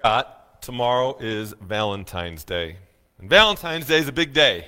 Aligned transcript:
forgot, 0.00 0.62
tomorrow 0.62 1.14
is 1.20 1.54
Valentine's 1.60 2.42
Day. 2.42 2.76
And 3.18 3.28
Valentine's 3.28 3.86
Day 3.86 3.98
is 3.98 4.08
a 4.08 4.12
big 4.12 4.32
day. 4.32 4.66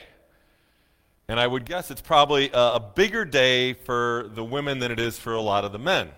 And 1.27 1.41
I 1.41 1.47
would 1.47 1.65
guess 1.65 1.91
it's 1.91 2.03
probably 2.03 2.51
a, 2.51 2.73
a, 2.75 2.81
bigger 2.95 3.25
day 3.25 3.73
for 3.73 4.29
the 4.35 4.45
women 4.45 4.79
than 4.79 4.93
it 4.93 5.01
is 5.01 5.19
for 5.19 5.33
a 5.33 5.41
lot 5.41 5.65
of 5.65 5.73
the 5.73 5.79
men. 5.79 6.11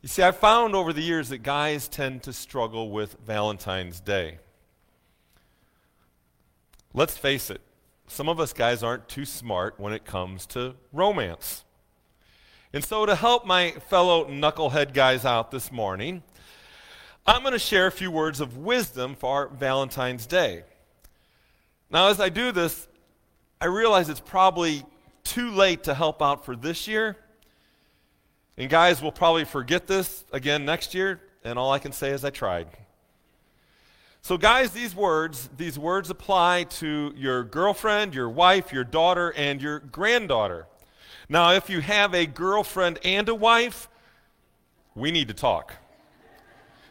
You 0.00 0.08
see, 0.08 0.22
I've 0.22 0.36
found 0.36 0.76
over 0.76 0.92
the 0.92 1.02
years 1.02 1.30
that 1.30 1.38
guys 1.38 1.88
tend 1.88 2.22
to 2.22 2.32
struggle 2.32 2.92
with 2.92 3.16
Valentine's 3.26 3.98
Day. 3.98 4.38
Let's 6.94 7.16
face 7.16 7.50
it, 7.50 7.60
some 8.06 8.28
of 8.28 8.38
us 8.38 8.52
guys 8.52 8.84
aren't 8.84 9.08
too 9.08 9.24
smart 9.24 9.80
when 9.80 9.92
it 9.92 10.04
comes 10.04 10.46
to 10.46 10.76
romance. 10.92 11.64
And 12.72 12.84
so, 12.84 13.04
to 13.04 13.16
help 13.16 13.44
my 13.44 13.72
fellow 13.88 14.26
knucklehead 14.26 14.94
guys 14.94 15.24
out 15.24 15.50
this 15.50 15.72
morning, 15.72 16.22
I'm 17.30 17.42
going 17.42 17.52
to 17.52 17.60
share 17.60 17.86
a 17.86 17.92
few 17.92 18.10
words 18.10 18.40
of 18.40 18.56
wisdom 18.56 19.14
for 19.14 19.50
Valentine's 19.50 20.26
Day. 20.26 20.64
Now, 21.88 22.08
as 22.08 22.18
I 22.18 22.28
do 22.28 22.50
this, 22.50 22.88
I 23.60 23.66
realize 23.66 24.08
it's 24.08 24.18
probably 24.18 24.82
too 25.22 25.52
late 25.52 25.84
to 25.84 25.94
help 25.94 26.20
out 26.22 26.44
for 26.44 26.56
this 26.56 26.88
year. 26.88 27.16
And 28.58 28.68
guys 28.68 29.00
we'll 29.00 29.12
probably 29.12 29.44
forget 29.44 29.86
this 29.86 30.24
again 30.32 30.64
next 30.64 30.92
year, 30.92 31.20
and 31.44 31.56
all 31.56 31.70
I 31.70 31.78
can 31.78 31.92
say 31.92 32.10
is 32.10 32.24
I 32.24 32.30
tried. 32.30 32.66
So, 34.22 34.36
guys, 34.36 34.72
these 34.72 34.92
words, 34.92 35.48
these 35.56 35.78
words 35.78 36.10
apply 36.10 36.64
to 36.64 37.14
your 37.16 37.44
girlfriend, 37.44 38.12
your 38.12 38.28
wife, 38.28 38.72
your 38.72 38.82
daughter, 38.82 39.32
and 39.36 39.62
your 39.62 39.78
granddaughter. 39.78 40.66
Now, 41.28 41.52
if 41.52 41.70
you 41.70 41.80
have 41.80 42.12
a 42.12 42.26
girlfriend 42.26 42.98
and 43.04 43.28
a 43.28 43.36
wife, 43.36 43.88
we 44.96 45.12
need 45.12 45.28
to 45.28 45.34
talk. 45.34 45.76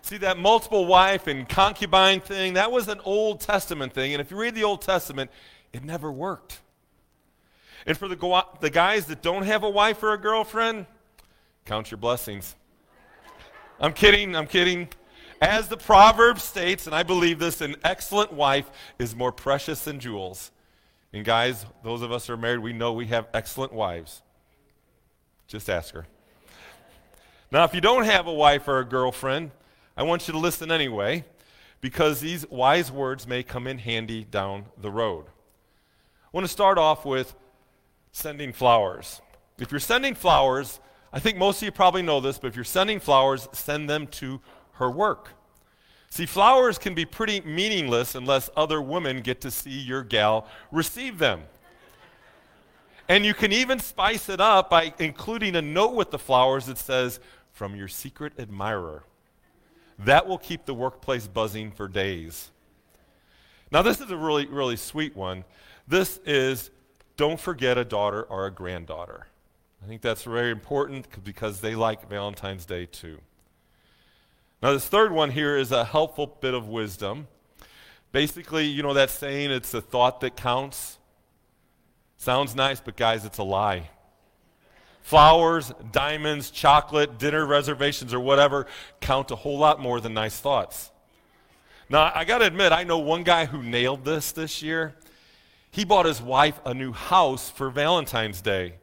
See, 0.02 0.18
that 0.18 0.38
multiple 0.38 0.86
wife 0.86 1.28
and 1.28 1.48
concubine 1.48 2.22
thing, 2.22 2.54
that 2.54 2.72
was 2.72 2.88
an 2.88 3.00
Old 3.04 3.42
Testament 3.42 3.94
thing. 3.94 4.14
And 4.14 4.22
if 4.22 4.32
you 4.32 4.38
read 4.38 4.56
the 4.56 4.64
Old 4.64 4.82
Testament, 4.82 5.30
it 5.74 5.84
never 5.84 6.12
worked. 6.12 6.62
And 7.86 7.98
for 7.98 8.08
the, 8.08 8.46
the 8.60 8.70
guys 8.70 9.06
that 9.06 9.22
don't 9.22 9.44
have 9.44 9.64
a 9.64 9.70
wife 9.70 10.02
or 10.04 10.14
a 10.14 10.18
girlfriend, 10.18 10.86
count 11.66 11.92
your 11.92 11.98
blessings. 11.98 12.56
I'm 13.80 13.94
kidding, 13.94 14.36
I'm 14.36 14.48
kidding. 14.48 14.90
As 15.42 15.70
the 15.70 15.78
proverb 15.78 16.40
states, 16.40 16.86
and 16.86 16.96
I 16.96 17.04
believe 17.04 17.40
this, 17.40 17.62
an 17.62 17.76
excellent 17.84 18.34
wife 18.34 18.70
is 18.98 19.16
more 19.16 19.32
precious 19.32 19.84
than 19.84 20.00
jewels. 20.00 20.52
And 21.14 21.24
guys, 21.24 21.66
those 21.84 22.02
of 22.02 22.12
us 22.12 22.28
who 22.28 22.34
are 22.34 22.38
married, 22.38 22.60
we 22.60 22.74
know 22.74 22.94
we 22.94 23.08
have 23.08 23.28
excellent 23.34 23.74
wives. 23.74 24.22
Just 25.48 25.70
ask 25.70 25.94
her. 25.94 26.06
Now, 27.52 27.64
if 27.64 27.74
you 27.74 27.82
don't 27.82 28.04
have 28.04 28.28
a 28.28 28.34
wife 28.34 28.68
or 28.68 28.80
a 28.80 28.86
girlfriend, 28.86 29.52
I 30.00 30.04
want 30.04 30.30
you 30.30 30.32
to 30.32 30.40
listen 30.40 30.72
anyway, 30.72 31.26
because 31.82 32.22
these 32.22 32.50
wise 32.50 32.90
words 32.90 33.28
may 33.28 33.44
come 33.44 33.68
in 33.68 33.80
handy 33.80 34.24
down 34.24 34.68
the 34.82 34.90
road. 34.90 35.26
I 35.26 36.30
want 36.32 36.46
to 36.46 36.52
start 36.52 36.78
off 36.78 37.04
with 37.04 37.36
sending 38.14 38.54
flowers. 38.54 39.20
If 39.58 39.72
you're 39.72 39.82
sending 39.82 40.16
flowers, 40.16 40.80
I 41.12 41.20
think 41.20 41.38
most 41.38 41.62
of 41.62 41.66
you 41.66 41.74
probably 41.74 42.02
know 42.02 42.22
this, 42.22 42.40
but 42.40 42.48
if 42.48 42.56
you're 42.56 42.64
sending 42.64 43.02
flowers, 43.02 43.50
send 43.52 43.90
them 43.90 44.08
to 44.08 44.40
her 44.76 44.90
work. 44.90 45.32
See, 46.10 46.26
flowers 46.26 46.78
can 46.78 46.94
be 46.94 47.04
pretty 47.04 47.42
meaningless 47.42 48.16
unless 48.16 48.50
other 48.56 48.82
women 48.82 49.20
get 49.20 49.42
to 49.42 49.52
see 49.52 49.82
your 49.82 50.04
gal 50.04 50.48
receive 50.72 51.20
them. 51.20 51.42
And 53.10 53.26
you 53.26 53.34
can 53.34 53.52
even 53.52 53.80
spice 53.80 54.30
it 54.30 54.40
up 54.40 54.70
by 54.70 54.94
including 54.98 55.58
a 55.58 55.62
note 55.62 55.94
with 55.94 56.12
the 56.12 56.20
flowers 56.20 56.68
that 56.68 56.78
says, 56.78 57.20
From 57.52 57.76
your 57.76 57.90
secret 57.90 58.32
admirer. 58.40 59.04
That 60.00 60.28
will 60.28 60.38
keep 60.38 60.66
the 60.66 60.74
workplace 60.74 61.28
buzzing 61.28 61.72
for 61.72 61.88
days. 61.88 62.52
Now, 63.72 63.82
this 63.82 64.00
is 64.00 64.10
a 64.10 64.18
really, 64.18 64.48
really 64.48 64.78
sweet 64.78 65.16
one. 65.16 65.44
This 65.88 66.20
is 66.26 66.72
don't 67.18 67.40
forget 67.40 67.78
a 67.78 67.84
daughter 67.84 68.24
or 68.24 68.46
a 68.46 68.52
granddaughter. 68.52 69.28
I 69.84 69.88
think 69.88 70.02
that's 70.02 70.24
very 70.24 70.52
important 70.52 71.08
because 71.24 71.62
they 71.62 71.76
like 71.76 72.10
Valentine's 72.10 72.66
Day 72.66 72.86
too. 72.86 73.20
Now, 74.62 74.74
this 74.74 74.88
third 74.88 75.12
one 75.12 75.32
here 75.32 75.58
is 75.58 75.72
a 75.72 75.86
helpful 75.86 76.38
bit 76.40 76.54
of 76.54 76.68
wisdom. 76.68 77.28
Basically, 78.12 78.66
you 78.66 78.84
know 78.84 78.94
that 78.94 79.10
saying, 79.10 79.52
it's 79.52 79.72
the 79.72 79.82
thought 79.82 80.22
that 80.22 80.36
counts? 80.36 80.98
Sounds 82.18 82.56
nice, 82.56 82.82
but 82.82 82.98
guys, 82.98 83.24
it's 83.24 83.38
a 83.38 83.44
lie. 83.44 83.90
Flowers, 85.02 85.74
diamonds, 85.92 86.52
chocolate, 86.52 87.18
dinner 87.18 87.46
reservations, 87.46 88.14
or 88.14 88.20
whatever 88.20 88.68
count 89.02 89.32
a 89.32 89.36
whole 89.36 89.58
lot 89.58 89.80
more 89.80 90.00
than 90.00 90.14
nice 90.14 90.40
thoughts. 90.40 90.92
Now, 91.90 92.12
I 92.14 92.26
got 92.26 92.40
to 92.40 92.46
admit, 92.46 92.72
I 92.72 92.84
know 92.84 93.00
one 93.00 93.24
guy 93.24 93.46
who 93.46 93.64
nailed 93.64 94.06
this 94.06 94.32
this 94.32 94.62
year. 94.62 94.96
He 95.72 95.86
bought 95.86 96.06
his 96.06 96.22
wife 96.22 96.60
a 96.66 96.74
new 96.74 96.92
house 96.92 97.50
for 97.50 97.70
Valentine's 97.70 98.42
Day. 98.42 98.76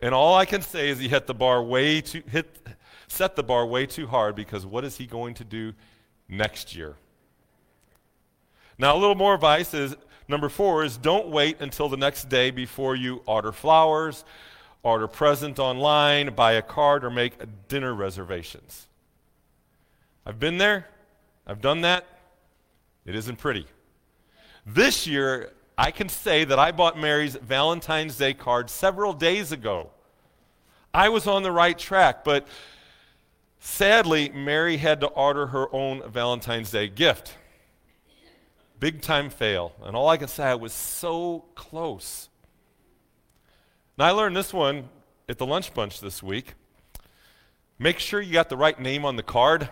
And 0.00 0.14
all 0.14 0.36
I 0.36 0.44
can 0.44 0.62
say 0.62 0.90
is 0.90 0.98
he 0.98 1.08
hit 1.08 1.26
the 1.26 1.34
bar 1.34 1.62
way 1.62 2.00
too 2.00 2.22
hit 2.30 2.66
set 3.08 3.34
the 3.34 3.42
bar 3.42 3.66
way 3.66 3.86
too 3.86 4.06
hard 4.06 4.36
because 4.36 4.64
what 4.64 4.84
is 4.84 4.96
he 4.96 5.06
going 5.06 5.34
to 5.34 5.44
do 5.44 5.72
next 6.28 6.76
year? 6.76 6.96
Now 8.78 8.94
a 8.94 8.98
little 8.98 9.16
more 9.16 9.34
advice 9.34 9.74
is 9.74 9.96
number 10.28 10.48
4 10.48 10.84
is 10.84 10.96
don't 10.96 11.28
wait 11.28 11.60
until 11.60 11.88
the 11.88 11.96
next 11.96 12.28
day 12.28 12.50
before 12.50 12.94
you 12.94 13.22
order 13.26 13.50
flowers, 13.50 14.24
order 14.82 15.08
present 15.08 15.58
online, 15.58 16.34
buy 16.34 16.52
a 16.52 16.62
card 16.62 17.04
or 17.04 17.10
make 17.10 17.34
dinner 17.68 17.94
reservations. 17.94 18.86
I've 20.24 20.38
been 20.38 20.58
there. 20.58 20.86
I've 21.46 21.60
done 21.60 21.80
that. 21.82 22.06
It 23.06 23.14
isn't 23.14 23.36
pretty. 23.36 23.66
This 24.66 25.06
year, 25.06 25.52
I 25.78 25.90
can 25.90 26.08
say 26.08 26.44
that 26.44 26.58
I 26.58 26.72
bought 26.72 26.98
Mary's 26.98 27.36
Valentine's 27.36 28.18
Day 28.18 28.34
card 28.34 28.68
several 28.68 29.12
days 29.12 29.52
ago. 29.52 29.90
I 30.92 31.08
was 31.08 31.26
on 31.26 31.42
the 31.42 31.52
right 31.52 31.78
track, 31.78 32.24
but 32.24 32.46
sadly, 33.60 34.28
Mary 34.30 34.76
had 34.76 35.00
to 35.00 35.06
order 35.06 35.46
her 35.46 35.74
own 35.74 36.02
Valentine's 36.10 36.70
Day 36.70 36.88
gift. 36.88 37.34
Big 38.80 39.00
time 39.00 39.30
fail. 39.30 39.72
And 39.82 39.96
all 39.96 40.08
I 40.08 40.16
can 40.16 40.28
say, 40.28 40.44
I 40.44 40.54
was 40.54 40.72
so 40.72 41.44
close. 41.54 42.28
Now, 43.98 44.04
I 44.04 44.10
learned 44.12 44.36
this 44.36 44.54
one 44.54 44.90
at 45.28 45.38
the 45.38 45.46
lunch 45.46 45.74
bunch 45.74 46.00
this 46.00 46.22
week. 46.22 46.54
Make 47.80 47.98
sure 47.98 48.20
you 48.20 48.32
got 48.32 48.48
the 48.48 48.56
right 48.56 48.78
name 48.78 49.04
on 49.04 49.16
the 49.16 49.24
card. 49.24 49.70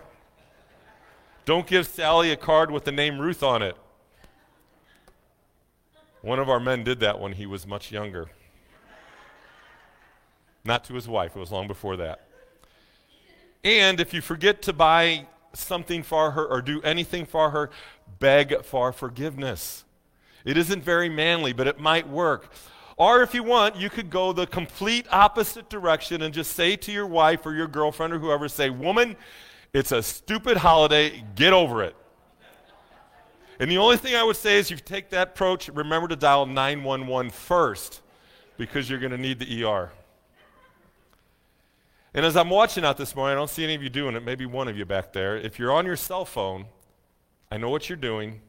Don't 1.45 1.65
give 1.65 1.87
Sally 1.87 2.31
a 2.31 2.35
card 2.35 2.69
with 2.69 2.83
the 2.83 2.91
name 2.91 3.19
Ruth 3.19 3.41
on 3.41 3.61
it. 3.61 3.77
One 6.21 6.39
of 6.39 6.49
our 6.49 6.59
men 6.59 6.83
did 6.83 6.99
that 6.99 7.21
when 7.21 7.31
he 7.33 7.45
was 7.45 7.65
much 7.65 7.89
younger. 7.89 8.27
Not 10.65 10.83
to 10.85 10.93
his 10.93 11.07
wife, 11.07 11.37
it 11.37 11.39
was 11.39 11.53
long 11.53 11.69
before 11.69 11.95
that. 11.95 12.27
And 13.63 14.01
if 14.01 14.13
you 14.13 14.19
forget 14.19 14.61
to 14.63 14.73
buy 14.73 15.27
something 15.53 16.03
for 16.03 16.31
her 16.31 16.45
or 16.45 16.61
do 16.61 16.81
anything 16.81 17.25
for 17.25 17.51
her, 17.51 17.69
beg 18.19 18.65
for 18.65 18.91
forgiveness. 18.91 19.85
It 20.43 20.57
isn't 20.57 20.83
very 20.83 21.07
manly, 21.07 21.53
but 21.53 21.65
it 21.65 21.79
might 21.79 22.09
work. 22.09 22.51
Or 22.97 23.21
if 23.21 23.35
you 23.35 23.43
want, 23.43 23.75
you 23.75 23.91
could 23.91 24.09
go 24.09 24.33
the 24.33 24.47
complete 24.47 25.05
opposite 25.11 25.69
direction 25.69 26.23
and 26.23 26.33
just 26.33 26.53
say 26.53 26.75
to 26.77 26.91
your 26.91 27.05
wife 27.05 27.45
or 27.45 27.53
your 27.53 27.67
girlfriend 27.67 28.11
or 28.11 28.19
whoever, 28.19 28.49
say, 28.49 28.71
Woman, 28.71 29.15
it's 29.71 29.91
a 29.91 30.01
stupid 30.01 30.57
holiday, 30.57 31.23
get 31.35 31.53
over 31.53 31.83
it. 31.83 31.95
And 33.59 33.69
the 33.69 33.77
only 33.77 33.97
thing 33.97 34.15
I 34.15 34.23
would 34.23 34.35
say 34.35 34.57
is 34.57 34.71
if 34.71 34.79
you 34.79 34.83
take 34.83 35.09
that 35.11 35.29
approach, 35.29 35.69
remember 35.69 36.07
to 36.07 36.15
dial 36.15 36.45
911 36.47 37.31
first 37.31 38.01
because 38.57 38.89
you're 38.89 38.99
going 38.99 39.11
to 39.11 39.17
need 39.17 39.39
the 39.39 39.63
ER. 39.63 39.91
And 42.13 42.25
as 42.25 42.35
I'm 42.35 42.49
watching 42.49 42.83
out 42.83 42.97
this 42.97 43.15
morning, 43.15 43.33
I 43.33 43.35
don't 43.35 43.49
see 43.49 43.63
any 43.63 43.75
of 43.75 43.83
you 43.83 43.89
doing 43.89 44.15
it, 44.15 44.23
maybe 44.23 44.47
one 44.47 44.67
of 44.67 44.75
you 44.75 44.85
back 44.85 45.13
there. 45.13 45.37
If 45.37 45.59
you're 45.59 45.71
on 45.71 45.85
your 45.85 45.95
cell 45.95 46.25
phone, 46.25 46.65
I 47.51 47.57
know 47.57 47.69
what 47.69 47.89
you're 47.89 47.95
doing. 47.95 48.41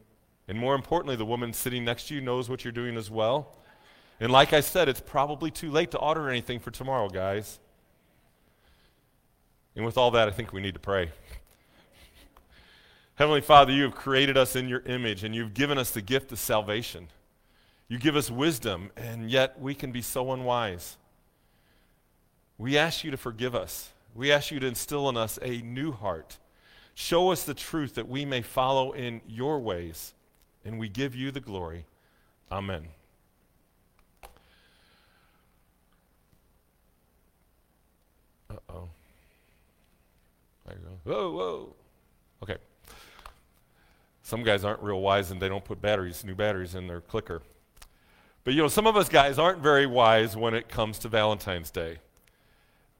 And 0.47 0.57
more 0.57 0.73
importantly, 0.73 1.15
the 1.15 1.25
woman 1.25 1.53
sitting 1.53 1.85
next 1.85 2.07
to 2.07 2.15
you 2.15 2.21
knows 2.21 2.49
what 2.49 2.63
you're 2.63 2.71
doing 2.71 2.97
as 2.97 3.11
well. 3.11 3.58
And 4.19 4.31
like 4.31 4.53
I 4.53 4.59
said, 4.59 4.89
it's 4.89 4.99
probably 4.99 5.49
too 5.49 5.71
late 5.71 5.91
to 5.91 5.97
order 5.97 6.29
anything 6.29 6.59
for 6.59 6.71
tomorrow, 6.71 7.09
guys. 7.09 7.59
And 9.75 9.85
with 9.85 9.97
all 9.97 10.11
that, 10.11 10.27
I 10.27 10.31
think 10.31 10.51
we 10.51 10.61
need 10.61 10.73
to 10.73 10.79
pray. 10.79 11.11
Heavenly 13.15 13.41
Father, 13.41 13.71
you 13.71 13.83
have 13.83 13.95
created 13.95 14.37
us 14.37 14.55
in 14.55 14.67
your 14.67 14.81
image 14.81 15.23
and 15.23 15.33
you've 15.33 15.53
given 15.53 15.77
us 15.77 15.91
the 15.91 16.01
gift 16.01 16.31
of 16.31 16.39
salvation. 16.39 17.07
You 17.87 17.97
give 17.97 18.15
us 18.15 18.29
wisdom, 18.29 18.91
and 18.95 19.31
yet 19.31 19.59
we 19.59 19.73
can 19.73 19.91
be 19.91 20.03
so 20.03 20.31
unwise. 20.31 20.97
We 22.59 22.77
ask 22.77 23.03
you 23.03 23.09
to 23.09 23.17
forgive 23.17 23.55
us. 23.55 23.89
We 24.13 24.31
ask 24.31 24.51
you 24.51 24.59
to 24.59 24.67
instill 24.67 25.09
in 25.09 25.17
us 25.17 25.39
a 25.41 25.61
new 25.61 25.91
heart. 25.91 26.37
Show 26.93 27.31
us 27.31 27.43
the 27.43 27.55
truth 27.55 27.95
that 27.95 28.07
we 28.07 28.25
may 28.25 28.43
follow 28.43 28.91
in 28.91 29.21
your 29.27 29.59
ways, 29.59 30.13
and 30.63 30.77
we 30.77 30.87
give 30.87 31.15
you 31.15 31.31
the 31.31 31.39
glory. 31.39 31.85
Amen. 32.51 32.89
Oh. 38.69 38.89
There 40.65 40.75
you 40.75 40.81
go. 40.83 41.11
Whoa, 41.11 41.31
whoa. 41.31 41.75
Okay. 42.43 42.57
Some 44.23 44.43
guys 44.43 44.63
aren't 44.63 44.81
real 44.81 45.01
wise 45.01 45.31
and 45.31 45.41
they 45.41 45.49
don't 45.49 45.65
put 45.65 45.81
batteries, 45.81 46.23
new 46.23 46.35
batteries 46.35 46.75
in 46.75 46.87
their 46.87 47.01
clicker. 47.01 47.41
But 48.43 48.53
you 48.53 48.61
know, 48.61 48.67
some 48.67 48.87
of 48.87 48.95
us 48.95 49.09
guys 49.09 49.39
aren't 49.39 49.59
very 49.59 49.85
wise 49.85 50.37
when 50.37 50.53
it 50.53 50.69
comes 50.69 50.99
to 50.99 51.07
Valentine's 51.07 51.71
Day. 51.71 51.99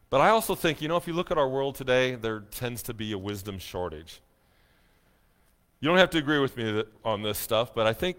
But 0.09 0.21
I 0.21 0.29
also 0.29 0.55
think, 0.55 0.81
you 0.81 0.87
know, 0.87 0.97
if 0.97 1.07
you 1.07 1.13
look 1.13 1.29
at 1.29 1.37
our 1.37 1.47
world 1.47 1.75
today, 1.75 2.15
there 2.15 2.39
tends 2.39 2.81
to 2.83 2.93
be 2.93 3.11
a 3.11 3.17
wisdom 3.17 3.59
shortage. 3.59 4.21
You 5.79 5.87
don't 5.87 5.97
have 5.97 6.09
to 6.11 6.17
agree 6.17 6.39
with 6.39 6.57
me 6.57 6.83
on 7.05 7.21
this 7.21 7.37
stuff, 7.37 7.73
but 7.73 7.85
I 7.85 7.93
think 7.93 8.17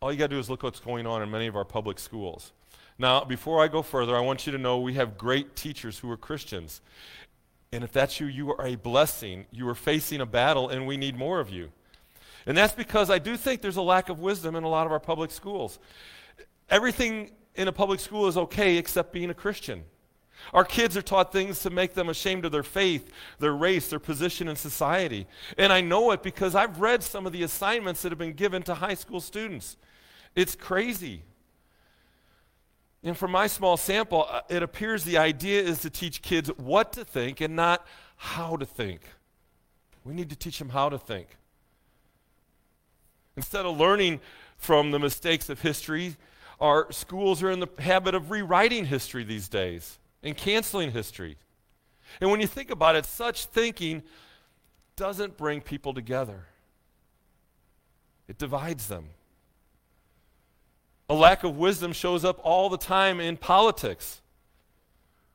all 0.00 0.12
you 0.12 0.18
got 0.18 0.26
to 0.26 0.36
do 0.36 0.38
is 0.38 0.50
look 0.50 0.62
what's 0.62 0.78
going 0.78 1.06
on 1.06 1.22
in 1.22 1.30
many 1.30 1.46
of 1.46 1.56
our 1.56 1.64
public 1.64 1.98
schools. 1.98 2.52
Now, 2.98 3.24
before 3.24 3.62
I 3.62 3.68
go 3.68 3.82
further, 3.82 4.16
I 4.16 4.20
want 4.20 4.46
you 4.46 4.52
to 4.52 4.58
know 4.58 4.78
we 4.78 4.94
have 4.94 5.18
great 5.18 5.54
teachers 5.54 5.98
who 5.98 6.10
are 6.10 6.16
Christians. 6.16 6.80
And 7.72 7.84
if 7.84 7.92
that's 7.92 8.20
you, 8.20 8.26
you 8.26 8.52
are 8.52 8.66
a 8.66 8.76
blessing. 8.76 9.46
You 9.50 9.68
are 9.68 9.74
facing 9.74 10.20
a 10.20 10.26
battle, 10.26 10.68
and 10.68 10.86
we 10.86 10.96
need 10.96 11.16
more 11.16 11.40
of 11.40 11.50
you. 11.50 11.70
And 12.46 12.56
that's 12.56 12.72
because 12.72 13.10
I 13.10 13.18
do 13.18 13.36
think 13.36 13.60
there's 13.60 13.76
a 13.76 13.82
lack 13.82 14.08
of 14.08 14.20
wisdom 14.20 14.54
in 14.56 14.64
a 14.64 14.68
lot 14.68 14.86
of 14.86 14.92
our 14.92 15.00
public 15.00 15.30
schools. 15.30 15.78
Everything 16.70 17.32
in 17.54 17.68
a 17.68 17.72
public 17.72 18.00
school 18.00 18.28
is 18.28 18.36
okay 18.36 18.76
except 18.76 19.12
being 19.12 19.30
a 19.30 19.34
Christian. 19.34 19.84
Our 20.52 20.64
kids 20.64 20.96
are 20.96 21.02
taught 21.02 21.32
things 21.32 21.60
to 21.60 21.70
make 21.70 21.94
them 21.94 22.08
ashamed 22.08 22.44
of 22.44 22.52
their 22.52 22.62
faith, 22.62 23.10
their 23.38 23.54
race, 23.54 23.88
their 23.88 23.98
position 23.98 24.48
in 24.48 24.56
society. 24.56 25.26
And 25.58 25.72
I 25.72 25.80
know 25.80 26.12
it 26.12 26.22
because 26.22 26.54
I've 26.54 26.80
read 26.80 27.02
some 27.02 27.26
of 27.26 27.32
the 27.32 27.42
assignments 27.42 28.02
that 28.02 28.12
have 28.12 28.18
been 28.18 28.34
given 28.34 28.62
to 28.64 28.74
high 28.74 28.94
school 28.94 29.20
students. 29.20 29.76
It's 30.34 30.54
crazy. 30.54 31.22
And 33.02 33.16
from 33.16 33.30
my 33.30 33.46
small 33.46 33.76
sample, 33.76 34.26
uh, 34.28 34.40
it 34.48 34.62
appears 34.62 35.04
the 35.04 35.18
idea 35.18 35.62
is 35.62 35.80
to 35.80 35.90
teach 35.90 36.22
kids 36.22 36.48
what 36.56 36.92
to 36.94 37.04
think 37.04 37.40
and 37.40 37.54
not 37.54 37.86
how 38.16 38.56
to 38.56 38.66
think. 38.66 39.00
We 40.04 40.14
need 40.14 40.30
to 40.30 40.36
teach 40.36 40.58
them 40.58 40.70
how 40.70 40.88
to 40.88 40.98
think. 40.98 41.28
Instead 43.36 43.66
of 43.66 43.78
learning 43.78 44.20
from 44.56 44.90
the 44.90 44.98
mistakes 44.98 45.48
of 45.50 45.60
history, 45.60 46.16
our 46.58 46.90
schools 46.90 47.42
are 47.42 47.50
in 47.50 47.60
the 47.60 47.68
habit 47.78 48.14
of 48.14 48.30
rewriting 48.30 48.86
history 48.86 49.24
these 49.24 49.48
days 49.48 49.98
and 50.22 50.36
canceling 50.36 50.90
history. 50.90 51.36
And 52.20 52.30
when 52.30 52.40
you 52.40 52.46
think 52.46 52.70
about 52.70 52.96
it, 52.96 53.04
such 53.04 53.46
thinking 53.46 54.02
doesn't 54.96 55.36
bring 55.36 55.60
people 55.60 55.92
together, 55.92 56.46
it 58.28 58.38
divides 58.38 58.88
them. 58.88 59.10
A 61.08 61.14
lack 61.14 61.44
of 61.44 61.56
wisdom 61.56 61.92
shows 61.92 62.24
up 62.24 62.40
all 62.42 62.68
the 62.68 62.78
time 62.78 63.20
in 63.20 63.36
politics. 63.36 64.20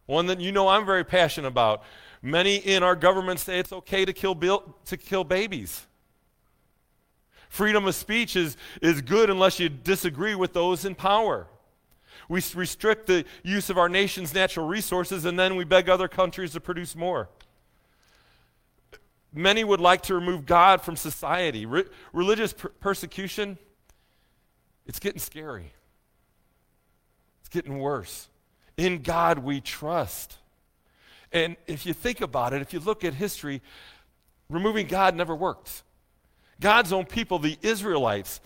One 0.06 0.26
that 0.28 0.42
you 0.42 0.52
know 0.52 0.68
I'm 0.68 0.86
very 0.86 1.06
passionate 1.06 1.48
about. 1.48 1.84
Many 2.22 2.58
in 2.58 2.84
our 2.84 2.96
government 2.96 3.40
say 3.40 3.60
it's 3.60 3.72
okay 3.72 4.04
to 4.04 4.14
kill, 4.14 4.36
bil- 4.36 4.76
to 4.86 4.98
kill 4.98 5.24
babies. 5.24 5.88
Freedom 7.50 7.86
of 7.86 7.96
speech 7.96 8.36
is, 8.36 8.58
is 8.82 9.02
good 9.02 9.30
unless 9.30 9.60
you 9.60 9.70
disagree 9.70 10.36
with 10.36 10.54
those 10.54 10.86
in 10.86 10.96
power. 10.96 11.48
We 12.30 12.42
restrict 12.56 13.08
the 13.08 13.26
use 13.44 13.70
of 13.70 13.78
our 13.78 13.90
nation's 13.90 14.34
natural 14.34 14.68
resources 14.68 15.26
and 15.26 15.38
then 15.38 15.56
we 15.56 15.64
beg 15.64 15.90
other 15.90 16.08
countries 16.08 16.52
to 16.54 16.62
produce 16.62 16.96
more. 16.96 17.30
Many 19.34 19.64
would 19.64 19.82
like 19.82 20.02
to 20.04 20.16
remove 20.16 20.46
God 20.46 20.82
from 20.82 20.96
society. 20.96 21.66
Re- 21.66 21.86
religious 22.14 22.54
per- 22.54 22.70
persecution, 22.70 23.58
it's 24.92 25.00
getting 25.00 25.22
scary. 25.22 25.72
It's 27.40 27.48
getting 27.48 27.80
worse. 27.80 28.28
In 28.76 29.04
God 29.04 29.40
we 29.40 29.62
trust. 29.62 30.36
And 31.32 31.56
if 31.66 31.86
you 31.86 31.94
think 31.94 32.20
about 32.20 32.52
it, 32.52 32.62
if 32.62 32.74
you 32.74 32.82
look 32.82 33.06
at 33.06 33.14
history, 33.14 33.62
removing 34.50 34.88
God 34.88 35.16
never 35.16 35.34
worked. 35.34 35.84
God's 36.60 36.92
own 36.92 37.06
people, 37.06 37.40
the 37.40 37.58
Israelites, 37.62 38.42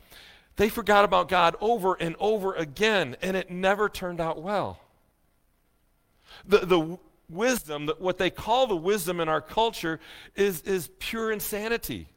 they 0.55 0.69
forgot 0.69 1.03
about 1.03 1.29
God 1.29 1.55
over 1.61 1.95
and 1.95 2.15
over 2.19 2.53
again, 2.53 3.15
and 3.23 3.35
it 3.35 3.49
never 3.49 3.89
turned 3.89 4.21
out 4.21 4.39
well. 4.39 4.79
The, 6.47 6.59
the 6.59 6.99
wisdom, 7.27 7.89
what 7.97 8.19
they 8.19 8.29
call 8.29 8.67
the 8.67 8.75
wisdom 8.75 9.19
in 9.19 9.29
our 9.29 9.41
culture, 9.41 9.99
is, 10.35 10.61
is 10.61 10.91
pure 10.99 11.31
insanity. 11.31 12.07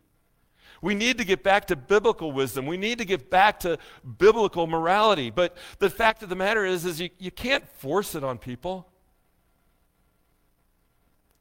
We 0.80 0.94
need 0.94 1.18
to 1.18 1.24
get 1.24 1.42
back 1.42 1.66
to 1.66 1.76
biblical 1.76 2.32
wisdom. 2.32 2.66
We 2.66 2.76
need 2.76 2.98
to 2.98 3.04
get 3.04 3.30
back 3.30 3.60
to 3.60 3.78
biblical 4.18 4.66
morality. 4.66 5.30
But 5.30 5.56
the 5.78 5.90
fact 5.90 6.22
of 6.22 6.28
the 6.28 6.36
matter 6.36 6.64
is, 6.64 6.84
is 6.84 7.00
you, 7.00 7.10
you 7.18 7.30
can't 7.30 7.66
force 7.68 8.14
it 8.14 8.22
on 8.22 8.38
people. 8.38 8.88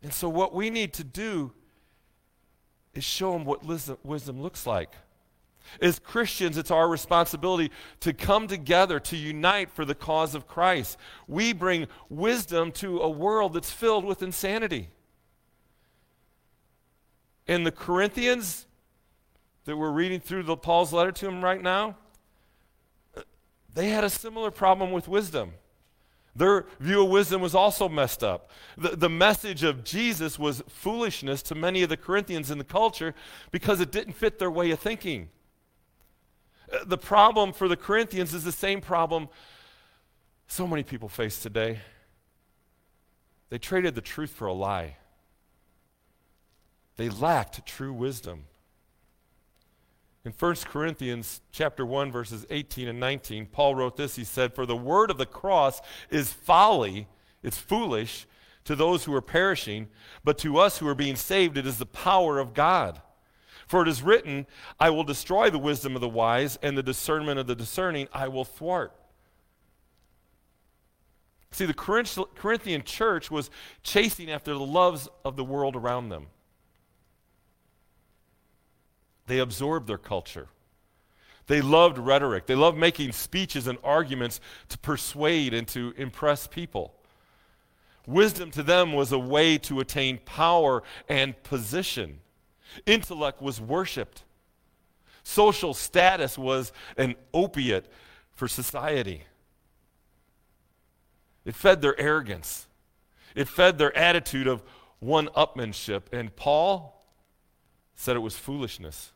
And 0.01 0.13
so 0.13 0.29
what 0.29 0.53
we 0.53 0.69
need 0.69 0.93
to 0.93 1.03
do 1.03 1.51
is 2.93 3.03
show 3.03 3.33
them 3.33 3.45
what 3.45 3.63
wisdom 3.63 4.41
looks 4.41 4.65
like. 4.65 4.91
As 5.81 5.99
Christians, 5.99 6.57
it's 6.57 6.71
our 6.71 6.87
responsibility 6.87 7.71
to 7.99 8.13
come 8.13 8.47
together, 8.47 8.99
to 9.01 9.17
unite 9.17 9.69
for 9.69 9.85
the 9.85 9.95
cause 9.95 10.33
of 10.33 10.47
Christ. 10.47 10.97
We 11.27 11.53
bring 11.53 11.87
wisdom 12.09 12.71
to 12.73 12.99
a 12.99 13.09
world 13.09 13.53
that's 13.53 13.69
filled 13.69 14.05
with 14.05 14.23
insanity. 14.23 14.89
And 17.47 17.65
the 17.65 17.71
Corinthians 17.71 18.65
that 19.67 19.75
we're 19.75 19.91
reading 19.91 20.21
through 20.21 20.43
the, 20.43 20.55
Paul's 20.55 20.93
letter 20.93 21.11
to 21.11 21.27
him 21.27 21.43
right 21.43 21.61
now, 21.61 21.97
they 23.73 23.89
had 23.89 24.05
a 24.05 24.09
similar 24.09 24.49
problem 24.49 24.91
with 24.91 25.09
wisdom. 25.09 25.51
Their 26.33 26.67
view 26.79 27.03
of 27.03 27.09
wisdom 27.09 27.41
was 27.41 27.53
also 27.53 27.89
messed 27.89 28.23
up. 28.23 28.49
The, 28.77 28.95
the 28.95 29.09
message 29.09 29.63
of 29.63 29.83
Jesus 29.83 30.39
was 30.39 30.63
foolishness 30.69 31.41
to 31.43 31.55
many 31.55 31.83
of 31.83 31.89
the 31.89 31.97
Corinthians 31.97 32.49
in 32.49 32.59
the 32.59 32.63
culture 32.63 33.13
because 33.51 33.81
it 33.81 33.91
didn't 33.91 34.13
fit 34.13 34.39
their 34.39 34.49
way 34.49 34.71
of 34.71 34.79
thinking. 34.79 35.29
Uh, 36.71 36.85
the 36.85 36.97
problem 36.97 37.51
for 37.51 37.67
the 37.67 37.75
Corinthians 37.75 38.33
is 38.33 38.45
the 38.45 38.53
same 38.53 38.79
problem 38.79 39.27
so 40.47 40.65
many 40.65 40.83
people 40.83 41.09
face 41.09 41.41
today. 41.41 41.79
They 43.49 43.57
traded 43.57 43.95
the 43.95 44.01
truth 44.01 44.29
for 44.29 44.47
a 44.47 44.53
lie. 44.53 44.95
They 46.95 47.09
lacked 47.09 47.65
true 47.65 47.91
wisdom. 47.91 48.45
In 50.25 50.33
1 50.33 50.55
Corinthians 50.65 51.41
chapter 51.51 51.85
1 51.85 52.11
verses 52.11 52.45
18 52.49 52.87
and 52.87 52.99
19, 52.99 53.45
Paul 53.45 53.75
wrote 53.75 53.95
this. 53.95 54.17
He 54.17 54.23
said, 54.23 54.53
"For 54.53 54.65
the 54.65 54.75
word 54.75 55.09
of 55.09 55.17
the 55.17 55.25
cross 55.25 55.81
is 56.09 56.33
folly, 56.33 57.07
it's 57.41 57.57
foolish 57.57 58.27
to 58.65 58.75
those 58.75 59.05
who 59.05 59.13
are 59.13 59.21
perishing, 59.21 59.89
but 60.25 60.37
to 60.39 60.57
us 60.57 60.79
who 60.79 60.87
are 60.87 60.95
being 60.95 61.15
saved 61.15 61.57
it 61.57 61.65
is 61.65 61.77
the 61.77 61.85
power 61.85 62.39
of 62.39 62.53
God." 62.53 63.01
For 63.67 63.81
it 63.81 63.87
is 63.87 64.01
written, 64.01 64.47
I 64.79 64.89
will 64.89 65.03
destroy 65.03 65.49
the 65.49 65.59
wisdom 65.59 65.95
of 65.95 66.01
the 66.01 66.09
wise, 66.09 66.57
and 66.61 66.77
the 66.77 66.83
discernment 66.83 67.39
of 67.39 67.47
the 67.47 67.55
discerning 67.55 68.07
I 68.13 68.27
will 68.27 68.45
thwart. 68.45 68.93
See, 71.51 71.65
the 71.65 71.73
Corinthian 71.73 72.83
church 72.83 73.31
was 73.31 73.49
chasing 73.83 74.29
after 74.29 74.53
the 74.53 74.59
loves 74.59 75.07
of 75.23 75.37
the 75.37 75.43
world 75.43 75.75
around 75.75 76.09
them. 76.09 76.27
They 79.27 79.39
absorbed 79.39 79.87
their 79.87 79.97
culture. 79.97 80.47
They 81.47 81.61
loved 81.61 81.97
rhetoric. 81.97 82.45
They 82.45 82.55
loved 82.55 82.77
making 82.77 83.13
speeches 83.13 83.67
and 83.67 83.77
arguments 83.83 84.39
to 84.69 84.77
persuade 84.77 85.53
and 85.53 85.67
to 85.69 85.93
impress 85.97 86.47
people. 86.47 86.93
Wisdom 88.05 88.51
to 88.51 88.63
them 88.63 88.93
was 88.93 89.11
a 89.11 89.19
way 89.19 89.57
to 89.59 89.79
attain 89.79 90.17
power 90.19 90.83
and 91.09 91.41
position. 91.43 92.19
Intellect 92.85 93.41
was 93.41 93.59
worshiped. 93.59 94.23
Social 95.23 95.73
status 95.73 96.37
was 96.37 96.71
an 96.97 97.15
opiate 97.33 97.91
for 98.33 98.47
society. 98.47 99.23
It 101.43 101.55
fed 101.55 101.81
their 101.81 101.99
arrogance, 101.99 102.67
it 103.35 103.47
fed 103.47 103.77
their 103.77 103.95
attitude 103.97 104.47
of 104.47 104.63
one 104.99 105.27
upmanship. 105.29 106.03
And 106.11 106.33
Paul 106.35 107.05
said 107.95 108.15
it 108.15 108.19
was 108.19 108.37
foolishness. 108.37 109.11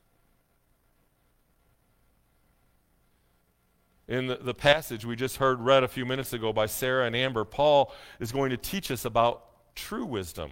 In 4.12 4.28
the, 4.28 4.36
the, 4.36 4.54
passage 4.54 5.06
we 5.06 5.16
just 5.16 5.38
heard 5.38 5.62
read 5.62 5.86
a 5.86 5.88
few 5.88 6.06
minutes 6.06 6.34
ago 6.34 6.52
by 6.52 6.66
Sarah 6.66 7.06
and 7.06 7.16
Amber, 7.16 7.46
Paul 7.46 7.94
is 8.20 8.34
going 8.34 8.50
to 8.50 8.58
teach 8.58 8.92
us 8.92 9.06
about 9.06 9.46
true 9.74 10.04
wisdom. 10.04 10.52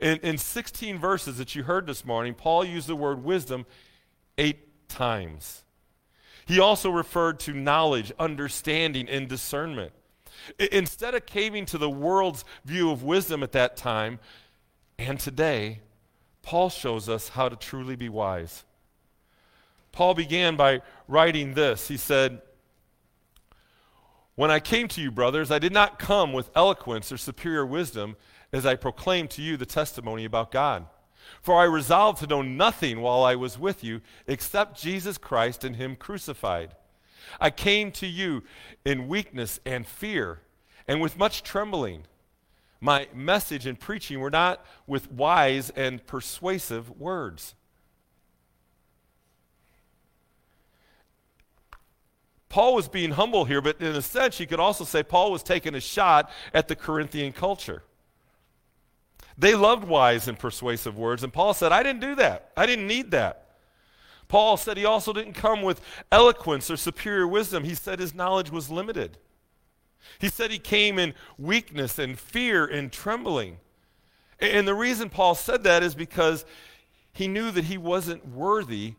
In, 0.00 0.18
in 0.18 0.36
16 0.36 0.98
verses 0.98 1.38
that 1.38 1.54
you 1.54 1.62
heard 1.62 1.86
this 1.86 2.04
morning, 2.04 2.34
Paul 2.34 2.64
used 2.64 2.88
the 2.88 2.96
word 2.96 3.22
wisdom 3.22 3.66
eight 4.36 4.88
times. 4.88 5.62
He 6.44 6.58
also 6.58 6.90
referred 6.90 7.38
to 7.40 7.52
knowledge, 7.52 8.10
understanding, 8.18 9.08
and 9.08 9.28
discernment. 9.28 9.92
I, 10.58 10.68
instead 10.72 11.14
of 11.14 11.24
caving 11.24 11.66
to 11.66 11.78
the 11.78 11.88
world's 11.88 12.44
view 12.64 12.90
of 12.90 13.04
wisdom 13.04 13.44
at 13.44 13.52
that 13.52 13.76
time 13.76 14.18
and 14.98 15.20
today, 15.20 15.82
Paul 16.42 16.70
shows 16.70 17.08
us 17.08 17.28
how 17.28 17.48
to 17.48 17.54
truly 17.54 17.94
be 17.94 18.08
wise. 18.08 18.64
Paul 19.92 20.14
began 20.14 20.56
by 20.56 20.82
writing 21.06 21.54
this. 21.54 21.86
He 21.86 21.96
said, 21.96 22.42
When 24.36 24.50
I 24.50 24.60
came 24.60 24.86
to 24.88 25.00
you, 25.00 25.10
brothers, 25.10 25.50
I 25.50 25.58
did 25.58 25.72
not 25.72 25.98
come 25.98 26.34
with 26.34 26.50
eloquence 26.54 27.10
or 27.10 27.16
superior 27.16 27.64
wisdom 27.64 28.16
as 28.52 28.66
I 28.66 28.76
proclaimed 28.76 29.30
to 29.30 29.42
you 29.42 29.56
the 29.56 29.64
testimony 29.64 30.26
about 30.26 30.52
God. 30.52 30.86
For 31.40 31.60
I 31.60 31.64
resolved 31.64 32.20
to 32.20 32.26
know 32.26 32.42
nothing 32.42 33.00
while 33.00 33.24
I 33.24 33.34
was 33.34 33.58
with 33.58 33.82
you 33.82 34.02
except 34.26 34.80
Jesus 34.80 35.16
Christ 35.16 35.64
and 35.64 35.76
Him 35.76 35.96
crucified. 35.96 36.74
I 37.40 37.50
came 37.50 37.90
to 37.92 38.06
you 38.06 38.42
in 38.84 39.08
weakness 39.08 39.58
and 39.64 39.86
fear 39.86 40.42
and 40.86 41.00
with 41.00 41.18
much 41.18 41.42
trembling. 41.42 42.04
My 42.78 43.08
message 43.14 43.66
and 43.66 43.80
preaching 43.80 44.20
were 44.20 44.30
not 44.30 44.64
with 44.86 45.10
wise 45.10 45.70
and 45.70 46.06
persuasive 46.06 46.90
words. 46.90 47.54
Paul 52.56 52.74
was 52.74 52.88
being 52.88 53.10
humble 53.10 53.44
here, 53.44 53.60
but 53.60 53.82
in 53.82 53.94
a 53.94 54.00
sense, 54.00 54.40
you 54.40 54.46
could 54.46 54.60
also 54.60 54.84
say 54.84 55.02
Paul 55.02 55.30
was 55.30 55.42
taking 55.42 55.74
a 55.74 55.80
shot 55.80 56.30
at 56.54 56.68
the 56.68 56.74
Corinthian 56.74 57.34
culture. 57.34 57.82
They 59.36 59.54
loved 59.54 59.84
wise 59.86 60.26
and 60.26 60.38
persuasive 60.38 60.96
words, 60.96 61.22
and 61.22 61.30
Paul 61.30 61.52
said, 61.52 61.70
I 61.70 61.82
didn't 61.82 62.00
do 62.00 62.14
that. 62.14 62.52
I 62.56 62.64
didn't 62.64 62.86
need 62.86 63.10
that. 63.10 63.58
Paul 64.28 64.56
said 64.56 64.78
he 64.78 64.86
also 64.86 65.12
didn't 65.12 65.34
come 65.34 65.60
with 65.60 65.82
eloquence 66.10 66.70
or 66.70 66.78
superior 66.78 67.26
wisdom. 67.26 67.62
He 67.62 67.74
said 67.74 68.00
his 68.00 68.14
knowledge 68.14 68.50
was 68.50 68.70
limited. 68.70 69.18
He 70.18 70.30
said 70.30 70.50
he 70.50 70.58
came 70.58 70.98
in 70.98 71.12
weakness 71.36 71.98
and 71.98 72.18
fear 72.18 72.64
and 72.64 72.90
trembling. 72.90 73.58
And 74.40 74.66
the 74.66 74.74
reason 74.74 75.10
Paul 75.10 75.34
said 75.34 75.62
that 75.64 75.82
is 75.82 75.94
because 75.94 76.46
he 77.12 77.28
knew 77.28 77.50
that 77.50 77.64
he 77.64 77.76
wasn't 77.76 78.26
worthy 78.26 78.94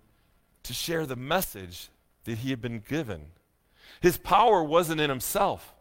to 0.62 0.74
share 0.76 1.08
the 1.08 1.16
message 1.16 1.90
that 2.26 2.38
he 2.38 2.52
had 2.52 2.62
been 2.62 2.84
given. 2.88 3.32
His 4.01 4.18
power 4.18 4.63
wasn't 4.63 5.01
in 5.01 5.10
himself. 5.10 5.74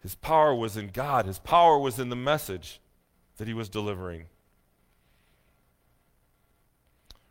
His 0.00 0.14
power 0.14 0.54
was 0.54 0.76
in 0.76 0.88
God. 0.88 1.26
His 1.26 1.38
power 1.38 1.78
was 1.78 1.98
in 1.98 2.08
the 2.08 2.16
message 2.16 2.80
that 3.36 3.48
he 3.48 3.54
was 3.54 3.68
delivering. 3.68 4.26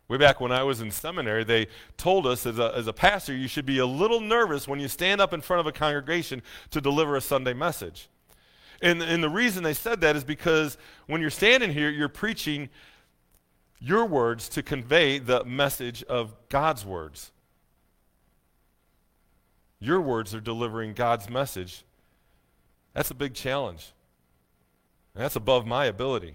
Way 0.08 0.16
back 0.16 0.40
when 0.40 0.52
I 0.52 0.62
was 0.62 0.80
in 0.80 0.90
seminary, 0.90 1.44
they 1.44 1.66
told 1.98 2.26
us 2.26 2.46
as 2.46 2.58
a, 2.58 2.72
as 2.74 2.86
a 2.86 2.94
pastor, 2.94 3.34
you 3.34 3.46
should 3.46 3.66
be 3.66 3.78
a 3.78 3.86
little 3.86 4.20
nervous 4.20 4.66
when 4.66 4.80
you 4.80 4.88
stand 4.88 5.20
up 5.20 5.34
in 5.34 5.42
front 5.42 5.60
of 5.60 5.66
a 5.66 5.72
congregation 5.72 6.42
to 6.70 6.80
deliver 6.80 7.14
a 7.14 7.20
Sunday 7.20 7.52
message. 7.52 8.08
And, 8.80 9.02
and 9.02 9.22
the 9.22 9.28
reason 9.28 9.64
they 9.64 9.74
said 9.74 10.00
that 10.00 10.16
is 10.16 10.24
because 10.24 10.78
when 11.08 11.20
you're 11.20 11.30
standing 11.30 11.72
here, 11.72 11.90
you're 11.90 12.08
preaching 12.08 12.70
your 13.80 14.06
words 14.06 14.48
to 14.50 14.62
convey 14.62 15.18
the 15.18 15.44
message 15.44 16.02
of 16.04 16.34
God's 16.48 16.86
words. 16.86 17.30
Your 19.80 20.00
words 20.00 20.34
are 20.34 20.40
delivering 20.40 20.92
God's 20.92 21.28
message. 21.28 21.84
That's 22.94 23.10
a 23.10 23.14
big 23.14 23.34
challenge. 23.34 23.92
And 25.14 25.22
that's 25.22 25.36
above 25.36 25.66
my 25.66 25.86
ability. 25.86 26.34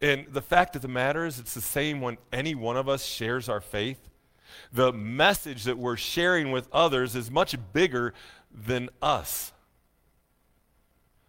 And 0.00 0.26
the 0.30 0.42
fact 0.42 0.76
of 0.76 0.82
the 0.82 0.88
matter 0.88 1.26
is, 1.26 1.38
it's 1.38 1.54
the 1.54 1.60
same 1.60 2.00
when 2.00 2.18
any 2.32 2.54
one 2.54 2.76
of 2.76 2.88
us 2.88 3.04
shares 3.04 3.48
our 3.48 3.60
faith. 3.60 4.08
The 4.72 4.92
message 4.92 5.64
that 5.64 5.76
we're 5.76 5.96
sharing 5.96 6.50
with 6.52 6.68
others 6.72 7.14
is 7.16 7.30
much 7.30 7.56
bigger 7.72 8.14
than 8.50 8.88
us. 9.02 9.52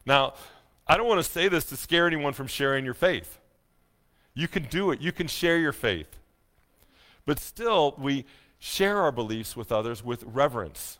Now, 0.05 0.35
I 0.87 0.97
don't 0.97 1.07
want 1.07 1.23
to 1.23 1.29
say 1.29 1.47
this 1.47 1.65
to 1.65 1.77
scare 1.77 2.07
anyone 2.07 2.33
from 2.33 2.47
sharing 2.47 2.85
your 2.85 2.93
faith. 2.93 3.39
You 4.33 4.47
can 4.47 4.63
do 4.63 4.91
it, 4.91 5.01
you 5.01 5.11
can 5.11 5.27
share 5.27 5.57
your 5.57 5.73
faith. 5.73 6.17
But 7.25 7.39
still, 7.39 7.95
we 7.97 8.25
share 8.57 8.99
our 9.01 9.11
beliefs 9.11 9.55
with 9.55 9.71
others 9.71 10.03
with 10.03 10.23
reverence. 10.23 10.98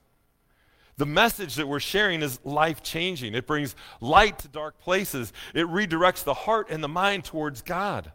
The 0.99 1.05
message 1.05 1.55
that 1.55 1.65
we're 1.65 1.79
sharing 1.79 2.21
is 2.21 2.41
life 2.43 2.83
changing. 2.83 3.33
It 3.33 3.47
brings 3.47 3.73
light 4.01 4.37
to 4.39 4.49
dark 4.49 4.81
places, 4.81 5.31
it 5.55 5.65
redirects 5.65 6.25
the 6.25 6.33
heart 6.33 6.67
and 6.69 6.83
the 6.83 6.89
mind 6.89 7.23
towards 7.23 7.61
God. 7.61 8.11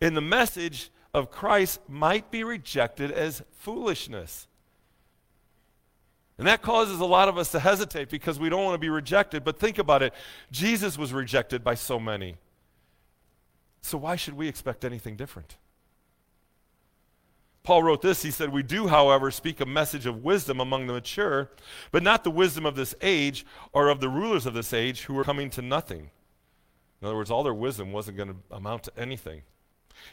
And 0.00 0.16
the 0.16 0.22
message 0.22 0.90
of 1.12 1.30
Christ 1.30 1.80
might 1.86 2.30
be 2.30 2.42
rejected 2.42 3.10
as 3.10 3.42
foolishness. 3.58 4.48
And 6.38 6.46
that 6.46 6.62
causes 6.62 7.00
a 7.00 7.04
lot 7.04 7.28
of 7.28 7.36
us 7.36 7.52
to 7.52 7.60
hesitate 7.60 8.08
because 8.08 8.40
we 8.40 8.48
don't 8.48 8.64
want 8.64 8.74
to 8.74 8.78
be 8.78 8.88
rejected. 8.88 9.44
But 9.44 9.58
think 9.58 9.76
about 9.76 10.02
it 10.02 10.14
Jesus 10.50 10.96
was 10.96 11.12
rejected 11.12 11.62
by 11.62 11.74
so 11.74 12.00
many. 12.00 12.36
So 13.82 13.98
why 13.98 14.16
should 14.16 14.38
we 14.38 14.48
expect 14.48 14.86
anything 14.86 15.16
different? 15.16 15.58
Paul 17.62 17.84
wrote 17.84 18.02
this. 18.02 18.22
He 18.22 18.30
said, 18.30 18.52
We 18.52 18.62
do, 18.62 18.88
however, 18.88 19.30
speak 19.30 19.60
a 19.60 19.66
message 19.66 20.06
of 20.06 20.24
wisdom 20.24 20.60
among 20.60 20.86
the 20.86 20.92
mature, 20.92 21.50
but 21.90 22.02
not 22.02 22.24
the 22.24 22.30
wisdom 22.30 22.66
of 22.66 22.74
this 22.74 22.94
age 23.00 23.46
or 23.72 23.88
of 23.88 24.00
the 24.00 24.08
rulers 24.08 24.46
of 24.46 24.54
this 24.54 24.72
age 24.72 25.02
who 25.02 25.16
are 25.18 25.24
coming 25.24 25.50
to 25.50 25.62
nothing. 25.62 26.10
In 27.00 27.06
other 27.06 27.16
words, 27.16 27.30
all 27.30 27.42
their 27.42 27.54
wisdom 27.54 27.92
wasn't 27.92 28.16
going 28.16 28.30
to 28.30 28.36
amount 28.50 28.84
to 28.84 28.92
anything. 28.96 29.42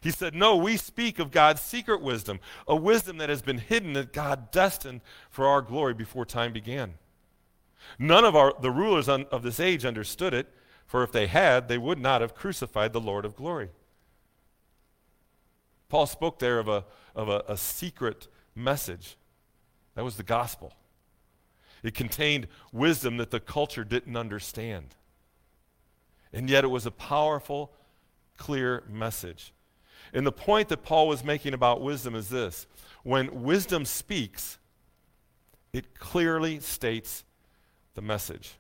He 0.01 0.11
said, 0.11 0.35
No, 0.35 0.55
we 0.55 0.77
speak 0.77 1.17
of 1.17 1.31
God's 1.31 1.61
secret 1.61 2.01
wisdom, 2.01 2.39
a 2.67 2.75
wisdom 2.75 3.17
that 3.17 3.29
has 3.29 3.41
been 3.41 3.57
hidden 3.57 3.93
that 3.93 4.13
God 4.13 4.51
destined 4.51 5.01
for 5.29 5.47
our 5.47 5.61
glory 5.61 5.93
before 5.93 6.25
time 6.25 6.53
began. 6.53 6.95
None 7.97 8.25
of 8.25 8.35
our, 8.35 8.53
the 8.59 8.71
rulers 8.71 9.09
of 9.09 9.41
this 9.41 9.59
age 9.59 9.85
understood 9.85 10.33
it, 10.33 10.53
for 10.85 11.03
if 11.03 11.11
they 11.11 11.27
had, 11.27 11.67
they 11.67 11.77
would 11.77 11.99
not 11.99 12.21
have 12.21 12.35
crucified 12.35 12.93
the 12.93 13.01
Lord 13.01 13.25
of 13.25 13.35
glory. 13.35 13.69
Paul 15.87 16.05
spoke 16.05 16.39
there 16.39 16.59
of 16.59 16.67
a, 16.67 16.85
of 17.15 17.29
a, 17.29 17.43
a 17.47 17.57
secret 17.57 18.27
message. 18.55 19.17
That 19.95 20.03
was 20.03 20.17
the 20.17 20.23
gospel. 20.23 20.73
It 21.83 21.93
contained 21.93 22.47
wisdom 22.71 23.17
that 23.17 23.31
the 23.31 23.39
culture 23.39 23.83
didn't 23.83 24.17
understand. 24.17 24.95
And 26.33 26.49
yet 26.49 26.63
it 26.63 26.67
was 26.67 26.85
a 26.85 26.91
powerful, 26.91 27.71
clear 28.37 28.83
message. 28.89 29.53
And 30.13 30.25
the 30.25 30.31
point 30.31 30.69
that 30.69 30.83
Paul 30.83 31.07
was 31.07 31.23
making 31.23 31.53
about 31.53 31.81
wisdom 31.81 32.15
is 32.15 32.29
this 32.29 32.67
when 33.03 33.43
wisdom 33.43 33.85
speaks, 33.85 34.57
it 35.73 35.97
clearly 35.97 36.59
states 36.59 37.23
the 37.95 38.01
message. 38.01 38.58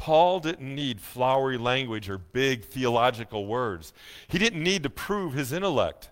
Paul 0.00 0.40
didn't 0.40 0.74
need 0.74 0.98
flowery 0.98 1.58
language 1.58 2.08
or 2.08 2.16
big 2.16 2.64
theological 2.64 3.44
words. 3.44 3.92
He 4.28 4.38
didn't 4.38 4.62
need 4.62 4.82
to 4.84 4.88
prove 4.88 5.34
his 5.34 5.52
intellect. 5.52 6.08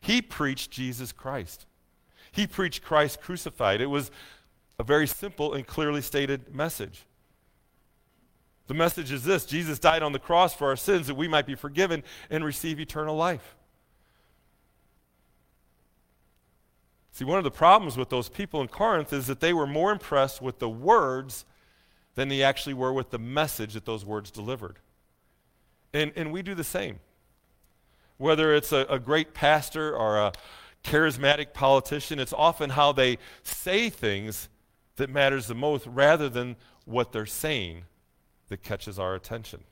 He 0.00 0.22
preached 0.22 0.70
Jesus 0.70 1.12
Christ. 1.12 1.66
He 2.32 2.46
preached 2.46 2.82
Christ 2.82 3.20
crucified. 3.20 3.82
It 3.82 3.90
was 3.90 4.10
a 4.78 4.82
very 4.82 5.06
simple 5.06 5.52
and 5.52 5.66
clearly 5.66 6.00
stated 6.00 6.54
message. 6.54 7.04
The 8.66 8.72
message 8.72 9.12
is 9.12 9.24
this 9.24 9.44
Jesus 9.44 9.78
died 9.78 10.02
on 10.02 10.12
the 10.12 10.18
cross 10.18 10.54
for 10.54 10.68
our 10.68 10.76
sins 10.76 11.06
that 11.08 11.14
we 11.14 11.28
might 11.28 11.46
be 11.46 11.54
forgiven 11.54 12.04
and 12.30 12.42
receive 12.42 12.80
eternal 12.80 13.14
life. 13.14 13.56
See, 17.12 17.26
one 17.26 17.36
of 17.36 17.44
the 17.44 17.50
problems 17.50 17.98
with 17.98 18.08
those 18.08 18.30
people 18.30 18.62
in 18.62 18.68
Corinth 18.68 19.12
is 19.12 19.26
that 19.26 19.40
they 19.40 19.52
were 19.52 19.66
more 19.66 19.92
impressed 19.92 20.40
with 20.40 20.60
the 20.60 20.68
words 20.70 21.44
than 22.18 22.28
they 22.28 22.42
actually 22.42 22.74
were 22.74 22.92
with 22.92 23.10
the 23.10 23.18
message 23.18 23.74
that 23.74 23.84
those 23.84 24.04
words 24.04 24.32
delivered. 24.32 24.80
And, 25.94 26.10
and 26.16 26.32
we 26.32 26.42
do 26.42 26.52
the 26.52 26.64
same. 26.64 26.98
Whether 28.16 28.56
it's 28.56 28.72
a, 28.72 28.86
a 28.90 28.98
great 28.98 29.34
pastor 29.34 29.96
or 29.96 30.18
a 30.18 30.32
charismatic 30.82 31.54
politician, 31.54 32.18
it's 32.18 32.32
often 32.32 32.70
how 32.70 32.90
they 32.90 33.18
say 33.44 33.88
things 33.88 34.48
that 34.96 35.08
matters 35.08 35.46
the 35.46 35.54
most 35.54 35.86
rather 35.86 36.28
than 36.28 36.56
what 36.86 37.12
they're 37.12 37.24
saying 37.24 37.84
that 38.48 38.64
catches 38.64 38.98
our 38.98 39.14
attention. 39.14 39.62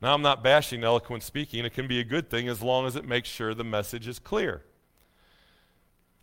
Now, 0.00 0.14
I'm 0.14 0.22
not 0.22 0.42
bashing 0.42 0.82
eloquent 0.82 1.24
speaking. 1.24 1.66
It 1.66 1.74
can 1.74 1.86
be 1.86 2.00
a 2.00 2.04
good 2.04 2.30
thing 2.30 2.48
as 2.48 2.62
long 2.62 2.86
as 2.86 2.96
it 2.96 3.04
makes 3.04 3.28
sure 3.28 3.52
the 3.52 3.64
message 3.64 4.08
is 4.08 4.18
clear. 4.18 4.62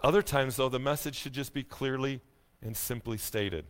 Other 0.02 0.24
times, 0.24 0.56
though, 0.56 0.70
the 0.70 0.80
message 0.80 1.16
should 1.16 1.34
just 1.34 1.54
be 1.54 1.62
clearly 1.62 2.22
and 2.64 2.76
simply 2.76 3.20
stated. 3.20 3.66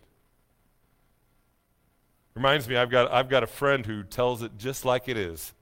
Reminds 2.35 2.67
me, 2.67 2.75
I've 2.75 2.89
got, 2.89 3.11
I've 3.11 3.29
got 3.29 3.43
a 3.43 3.47
friend 3.47 3.85
who 3.85 4.03
tells 4.03 4.41
it 4.41 4.57
just 4.57 4.83
like 4.83 5.07
it 5.07 5.15
is. 5.17 5.53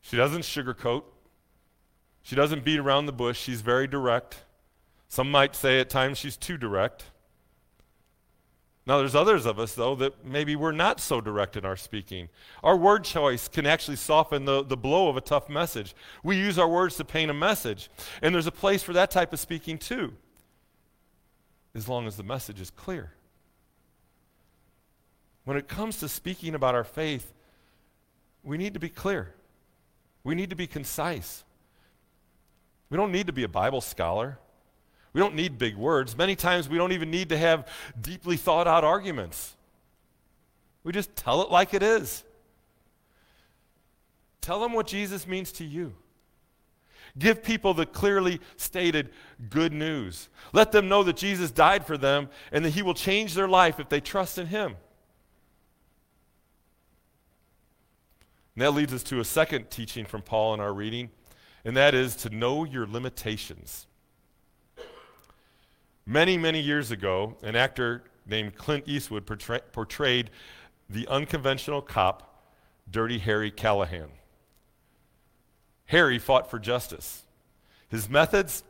She 0.00 0.16
doesn't 0.16 0.42
sugarcoat. 0.42 1.04
She 2.22 2.34
doesn't 2.34 2.64
beat 2.64 2.78
around 2.78 3.06
the 3.06 3.12
bush. 3.12 3.38
She's 3.38 3.60
very 3.60 3.86
direct. 3.86 4.42
Some 5.08 5.30
might 5.30 5.54
say 5.54 5.78
at 5.78 5.90
times 5.90 6.18
she's 6.18 6.36
too 6.36 6.56
direct. 6.56 7.04
Now, 8.84 8.98
there's 8.98 9.14
others 9.14 9.46
of 9.46 9.60
us, 9.60 9.74
though, 9.74 9.94
that 9.96 10.24
maybe 10.24 10.56
we're 10.56 10.72
not 10.72 10.98
so 10.98 11.20
direct 11.20 11.56
in 11.56 11.64
our 11.64 11.76
speaking. 11.76 12.28
Our 12.64 12.76
word 12.76 13.04
choice 13.04 13.46
can 13.46 13.66
actually 13.66 13.96
soften 13.96 14.44
the, 14.44 14.64
the 14.64 14.76
blow 14.76 15.08
of 15.08 15.16
a 15.16 15.20
tough 15.20 15.48
message. 15.48 15.94
We 16.24 16.36
use 16.36 16.58
our 16.58 16.68
words 16.68 16.96
to 16.96 17.04
paint 17.04 17.30
a 17.30 17.34
message. 17.34 17.90
And 18.22 18.34
there's 18.34 18.48
a 18.48 18.52
place 18.52 18.82
for 18.82 18.92
that 18.94 19.12
type 19.12 19.32
of 19.32 19.38
speaking, 19.38 19.78
too, 19.78 20.14
as 21.76 21.88
long 21.88 22.08
as 22.08 22.16
the 22.16 22.24
message 22.24 22.60
is 22.60 22.70
clear. 22.70 23.12
When 25.44 25.56
it 25.56 25.68
comes 25.68 25.98
to 25.98 26.08
speaking 26.08 26.54
about 26.54 26.74
our 26.74 26.84
faith, 26.84 27.32
we 28.42 28.58
need 28.58 28.74
to 28.74 28.80
be 28.80 28.88
clear. 28.88 29.34
We 30.22 30.34
need 30.34 30.50
to 30.50 30.56
be 30.56 30.66
concise. 30.66 31.44
We 32.90 32.96
don't 32.96 33.12
need 33.12 33.26
to 33.28 33.32
be 33.32 33.44
a 33.44 33.48
Bible 33.48 33.80
scholar. 33.80 34.38
We 35.12 35.20
don't 35.20 35.34
need 35.34 35.58
big 35.58 35.76
words. 35.76 36.16
Many 36.16 36.36
times 36.36 36.68
we 36.68 36.78
don't 36.78 36.92
even 36.92 37.10
need 37.10 37.30
to 37.30 37.36
have 37.36 37.66
deeply 38.00 38.36
thought 38.36 38.66
out 38.66 38.84
arguments. 38.84 39.56
We 40.84 40.92
just 40.92 41.14
tell 41.16 41.42
it 41.42 41.50
like 41.50 41.74
it 41.74 41.82
is. 41.82 42.24
Tell 44.40 44.60
them 44.60 44.72
what 44.72 44.86
Jesus 44.86 45.26
means 45.26 45.52
to 45.52 45.64
you. 45.64 45.94
Give 47.18 47.42
people 47.42 47.74
the 47.74 47.86
clearly 47.86 48.40
stated 48.56 49.10
good 49.48 49.72
news. 49.72 50.28
Let 50.52 50.70
them 50.72 50.88
know 50.88 51.02
that 51.02 51.16
Jesus 51.16 51.50
died 51.50 51.84
for 51.84 51.98
them 51.98 52.28
and 52.52 52.64
that 52.64 52.70
he 52.70 52.82
will 52.82 52.94
change 52.94 53.34
their 53.34 53.48
life 53.48 53.80
if 53.80 53.88
they 53.88 54.00
trust 54.00 54.38
in 54.38 54.46
him. 54.46 54.76
And 58.60 58.66
that 58.66 58.72
leads 58.72 58.92
us 58.92 59.02
to 59.04 59.20
a 59.20 59.24
second 59.24 59.70
teaching 59.70 60.04
from 60.04 60.20
Paul 60.20 60.52
in 60.52 60.60
our 60.60 60.74
reading, 60.74 61.08
and 61.64 61.74
that 61.78 61.94
is 61.94 62.14
to 62.16 62.28
know 62.28 62.64
your 62.64 62.86
limitations. 62.86 63.86
Many, 66.04 66.36
many 66.36 66.60
years 66.60 66.90
ago, 66.90 67.38
an 67.42 67.56
actor 67.56 68.02
named 68.26 68.56
Clint 68.56 68.84
Eastwood 68.86 69.24
portray- 69.24 69.62
portrayed 69.72 70.28
the 70.90 71.08
unconventional 71.08 71.80
cop, 71.80 72.44
Dirty 72.90 73.16
Harry 73.20 73.50
Callahan. 73.50 74.10
Harry 75.86 76.18
fought 76.18 76.50
for 76.50 76.58
justice. 76.58 77.22
His 77.88 78.10
methods, 78.10 78.62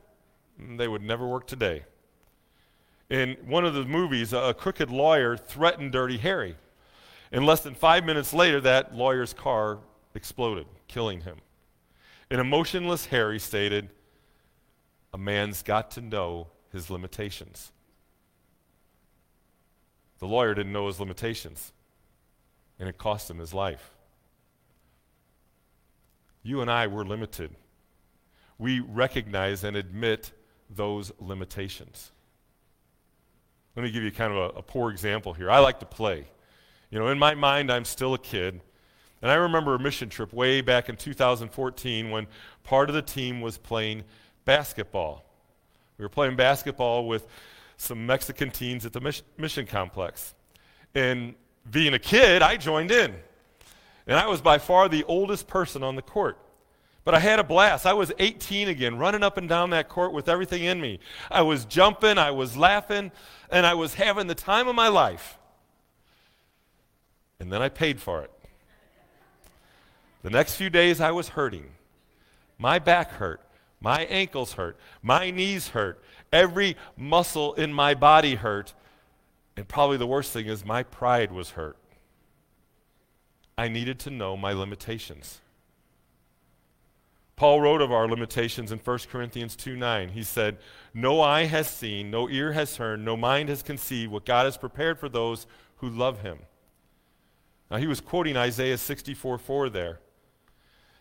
mm, 0.57 0.79
they 0.79 0.87
would 0.87 1.03
never 1.03 1.27
work 1.27 1.49
today. 1.49 1.83
In 3.09 3.37
one 3.45 3.65
of 3.65 3.75
the 3.75 3.85
movies, 3.85 4.33
a 4.33 4.55
crooked 4.55 4.89
lawyer 4.89 5.37
threatened 5.37 5.91
Dirty 5.91 6.19
Harry. 6.19 6.55
And 7.33 7.47
less 7.47 7.61
than 7.61 7.75
five 7.75 8.05
minutes 8.05 8.33
later, 8.33 8.61
that 8.63 8.95
lawyer's 8.95 9.33
car 9.33 9.79
exploded, 10.15 10.67
killing 10.89 11.21
him. 11.21 11.39
An 12.31 12.41
emotionless 12.41 13.07
Harry 13.07 13.39
stated, 13.39 13.91
A 15.13 15.19
man's 15.19 15.63
got 15.63 15.91
to 15.93 16.01
know 16.01 16.49
his 16.73 16.91
limitations. 16.91 17.73
The 20.19 20.27
lawyer 20.27 20.55
didn't 20.55 20.73
know 20.73 20.87
his 20.87 21.01
limitations, 21.01 21.73
and 22.79 22.89
it 22.89 22.99
cost 22.99 23.31
him 23.31 23.39
his 23.39 23.55
life. 23.55 23.91
You 26.43 26.61
and 26.61 26.71
I 26.71 26.87
were 26.87 27.05
limited. 27.05 27.55
We 28.59 28.81
recognize 28.81 29.65
and 29.65 29.77
admit 29.77 30.33
those 30.69 31.13
limitations. 31.19 32.13
Let 33.77 33.83
me 33.83 33.91
give 33.91 34.03
you 34.03 34.11
kind 34.11 34.33
of 34.33 34.39
a, 34.39 34.59
a, 34.59 34.63
poor 34.63 34.91
example 34.91 35.33
here. 35.33 35.51
I 35.51 35.59
like 35.59 35.81
to 35.81 35.87
play. 35.87 36.27
You 36.91 36.99
know, 36.99 37.09
in 37.09 37.19
my 37.19 37.35
mind, 37.35 37.71
I'm 37.71 37.85
still 37.85 38.15
a 38.15 38.19
kid. 38.19 38.61
And 39.23 39.31
I 39.31 39.35
remember 39.35 39.75
a 39.75 39.79
mission 39.79 40.09
trip 40.09 40.33
way 40.33 40.61
back 40.61 40.89
in 40.89 40.97
2014 40.97 42.11
when 42.11 42.27
part 42.65 42.89
of 42.89 42.95
the 42.95 43.03
team 43.03 43.41
was 43.41 43.59
playing 43.59 44.05
basketball. 44.45 45.25
We 45.99 46.05
were 46.05 46.09
playing 46.09 46.37
basketball 46.37 47.07
with 47.07 47.27
some 47.77 48.07
Mexican 48.07 48.51
teens 48.51 48.87
at 48.87 48.93
the 48.93 49.23
mission 49.37 49.67
complex. 49.67 50.35
And 50.95 51.35
being 51.71 51.95
a 51.95 51.99
kid, 51.99 52.43
I 52.43 52.57
joined 52.57 52.91
in. 52.91 53.15
And 54.07 54.19
I 54.19 54.27
was 54.27 54.41
by 54.41 54.59
far 54.59 54.89
the 54.89 55.05
oldest 55.05 55.47
person 55.47 55.83
on 55.83 55.95
the 55.95 56.03
court. 56.03 56.39
But 57.05 57.15
I 57.15 57.19
had 57.19 57.39
a 57.39 57.45
blast. 57.45 57.87
I 57.87 57.93
was 57.93 58.13
18 58.19 58.69
again, 58.69 58.97
running 58.99 59.23
up 59.23 59.37
and 59.37 59.49
down 59.49 59.71
that 59.71 59.89
court 59.89 60.13
with 60.13 60.29
everything 60.29 60.65
in 60.65 60.81
me. 60.81 61.01
I 61.31 61.43
was 61.43 61.65
jumping, 61.65 62.19
I 62.19 62.31
was 62.31 62.57
laughing, 62.57 63.13
and 63.51 63.65
I 63.65 63.75
was 63.75 63.95
having 63.95 64.27
the 64.27 64.35
time 64.35 64.69
of 64.69 64.75
my 64.75 64.89
life. 64.89 65.39
And 67.41 67.51
then 67.51 67.63
I 67.63 67.69
paid 67.69 68.01
for 68.01 68.23
it. 68.23 68.31
The 70.23 70.31
next 70.31 70.57
few 70.57 70.71
days, 70.71 71.01
I 71.01 71.11
was 71.11 71.31
hurting. 71.31 71.65
My 72.59 72.79
back 72.79 73.13
hurt. 73.13 73.41
My 73.81 74.05
ankles 74.05 74.53
hurt. 74.53 74.77
My 75.03 75.31
knees 75.31 75.69
hurt. 75.69 76.03
Every 76.33 76.77
muscle 76.97 77.55
in 77.55 77.73
my 77.73 77.95
body 77.95 78.35
hurt. 78.35 78.75
And 79.57 79.67
probably 79.67 79.97
the 79.97 80.07
worst 80.07 80.33
thing 80.33 80.47
is, 80.47 80.65
my 80.65 80.83
pride 80.83 81.33
was 81.33 81.51
hurt. 81.51 81.79
I 83.57 83.69
needed 83.69 83.99
to 84.01 84.11
know 84.11 84.37
my 84.37 84.53
limitations. 84.53 85.41
Paul 87.37 87.63
wrote 87.63 87.81
of 87.81 87.91
our 87.91 88.07
limitations 88.07 88.71
in 88.71 88.79
1 88.79 88.99
Corinthians 89.11 89.57
2 89.57 89.75
9. 89.75 90.11
He 90.11 90.23
said, 90.23 90.59
No 90.93 91.23
eye 91.23 91.47
has 91.47 91.69
seen, 91.71 92.11
no 92.11 92.29
ear 92.29 92.53
has 92.53 92.77
heard, 92.77 93.01
no 93.01 93.17
mind 93.17 93.49
has 93.49 93.63
conceived 93.63 94.13
what 94.13 94.27
God 94.27 94.45
has 94.45 94.59
prepared 94.59 94.99
for 94.99 95.09
those 95.09 95.47
who 95.77 95.89
love 95.89 96.21
him. 96.21 96.41
Now, 97.71 97.77
he 97.77 97.87
was 97.87 98.01
quoting 98.01 98.37
Isaiah 98.37 98.79
64 98.79 99.39
4 99.39 99.71
there. 99.71 100.01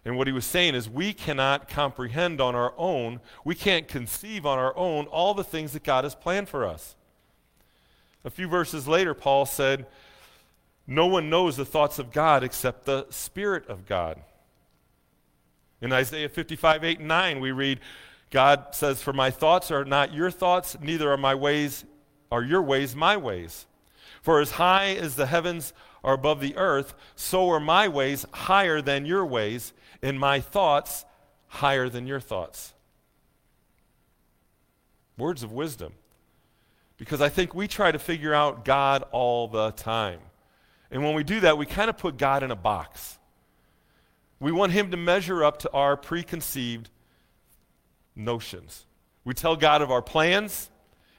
And 0.06 0.18
what 0.18 0.28
he 0.28 0.34
was 0.34 0.46
saying 0.46 0.76
is, 0.76 0.90
we 0.90 1.14
cannot 1.14 1.68
comprehend 1.68 2.40
on 2.40 2.56
our 2.56 2.74
own, 2.78 3.20
we 3.44 3.56
can't 3.56 3.88
conceive 3.88 4.46
on 4.46 4.58
our 4.58 4.76
own 4.78 5.06
all 5.08 5.34
the 5.34 5.44
things 5.44 5.74
that 5.74 5.84
God 5.84 6.04
has 6.04 6.16
planned 6.16 6.48
for 6.48 6.66
us. 6.66 6.96
A 8.24 8.30
few 8.30 8.48
verses 8.48 8.88
later, 8.88 9.14
Paul 9.14 9.46
said, 9.46 9.86
no 10.90 11.06
one 11.06 11.30
knows 11.30 11.56
the 11.56 11.66
thoughts 11.66 12.00
of 12.00 12.12
God 12.12 12.44
except 12.44 12.86
the 12.86 13.06
Spirit 13.12 13.68
of 13.70 13.86
God. 13.86 14.20
In 15.82 15.94
Isaiah 15.94 16.28
55, 16.28 16.84
8, 16.84 17.00
and 17.00 17.08
9, 17.08 17.40
we 17.40 17.52
read, 17.52 17.80
God 18.32 18.70
says, 18.72 19.00
For 19.00 19.14
my 19.14 19.30
thoughts 19.30 19.70
are 19.70 19.86
not 19.86 20.16
your 20.16 20.32
thoughts, 20.32 20.76
neither 20.82 21.12
are 21.12 21.18
my 21.18 21.36
ways, 21.36 21.86
are 22.32 22.42
your 22.42 22.64
ways 22.64 22.96
my 22.96 23.16
ways. 23.18 23.68
For 24.24 24.42
as 24.42 24.52
high 24.52 24.96
as 24.96 25.16
the 25.16 25.28
heavens 25.28 25.74
are 26.04 26.14
above 26.14 26.40
the 26.40 26.56
earth, 26.56 26.94
so 27.16 27.50
are 27.50 27.60
my 27.60 27.88
ways 27.88 28.26
higher 28.32 28.82
than 28.82 29.06
your 29.06 29.26
ways, 29.26 29.74
and 30.02 30.20
my 30.20 30.40
thoughts 30.40 31.06
higher 31.48 31.90
than 31.90 32.08
your 32.08 32.20
thoughts. 32.20 32.74
Words 35.18 35.44
of 35.44 35.52
wisdom. 35.52 35.94
Because 36.98 37.22
I 37.22 37.30
think 37.30 37.56
we 37.56 37.68
try 37.68 37.92
to 37.92 38.00
figure 38.00 38.34
out 38.34 38.66
God 38.66 39.04
all 39.12 39.48
the 39.48 39.72
time. 39.72 40.20
And 40.92 41.04
when 41.04 41.14
we 41.14 41.24
do 41.24 41.40
that, 41.42 41.58
we 41.58 41.66
kind 41.66 41.90
of 41.90 41.98
put 41.98 42.18
God 42.18 42.44
in 42.44 42.52
a 42.52 42.56
box. 42.56 43.18
We 44.40 44.52
want 44.52 44.72
Him 44.72 44.92
to 44.92 44.98
measure 44.98 45.44
up 45.44 45.60
to 45.60 45.72
our 45.72 45.96
preconceived 45.98 46.90
notions. 48.16 48.86
We 49.24 49.34
tell 49.34 49.56
God 49.56 49.82
of 49.82 49.92
our 49.92 50.02
plans, 50.02 50.70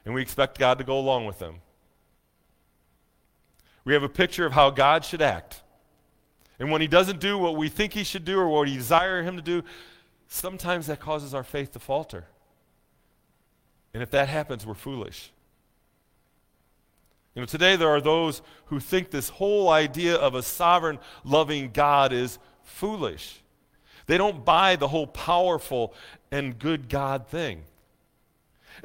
and 0.05 0.15
we 0.15 0.23
expect 0.23 0.59
God 0.59 0.79
to 0.79 0.85
go 0.85 0.99
along 0.99 1.27
with 1.27 1.39
them. 1.39 1.57
We 3.91 3.95
have 3.95 4.05
a 4.05 4.09
picture 4.09 4.47
of 4.47 4.53
how 4.53 4.71
God 4.71 5.05
should 5.05 5.21
act. 5.21 5.63
And 6.61 6.71
when 6.71 6.81
He 6.81 6.87
doesn't 6.87 7.19
do 7.19 7.37
what 7.37 7.57
we 7.57 7.69
think 7.69 7.93
He 7.93 8.05
should 8.05 8.25
do 8.25 8.39
or 8.39 8.47
what 8.47 8.67
we 8.67 8.77
desire 8.77 9.25
Him 9.25 9.35
to 9.35 9.43
do, 9.43 9.65
sometimes 10.29 10.87
that 10.87 11.01
causes 11.01 11.35
our 11.35 11.43
faith 11.43 11.73
to 11.73 11.81
falter. 11.81 12.27
And 13.93 14.01
if 14.01 14.09
that 14.13 14.29
happens, 14.29 14.65
we're 14.65 14.75
foolish. 14.75 15.33
You 17.35 17.43
know, 17.43 17.47
today 17.47 17.75
there 17.75 17.89
are 17.89 18.01
those 18.01 18.43
who 18.67 18.79
think 18.79 19.11
this 19.11 19.29
whole 19.29 19.71
idea 19.71 20.15
of 20.15 20.37
a 20.37 20.43
sovereign, 20.45 21.01
loving 21.25 21.73
God 21.73 22.13
is 22.13 22.39
foolish. 22.63 23.41
They 24.07 24.19
don't 24.19 24.45
buy 24.45 24.77
the 24.77 24.87
whole 24.87 25.09
powerful 25.09 25.95
and 26.31 26.57
good 26.57 26.89
God 26.89 27.27
thing. 27.27 27.65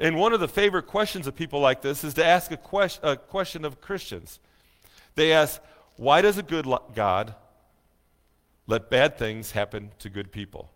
And 0.00 0.16
one 0.16 0.32
of 0.32 0.40
the 0.40 0.48
favorite 0.48 0.88
questions 0.88 1.28
of 1.28 1.36
people 1.36 1.60
like 1.60 1.80
this 1.80 2.02
is 2.02 2.14
to 2.14 2.24
ask 2.24 2.50
a, 2.50 2.58
a 3.08 3.16
question 3.16 3.64
of 3.64 3.80
Christians. 3.80 4.40
They 5.16 5.32
ask, 5.32 5.60
why 5.96 6.22
does 6.22 6.38
a 6.38 6.42
good 6.42 6.66
God 6.94 7.34
let 8.66 8.90
bad 8.90 9.18
things 9.18 9.50
happen 9.50 9.90
to 9.98 10.08
good 10.08 10.30
people? 10.30 10.70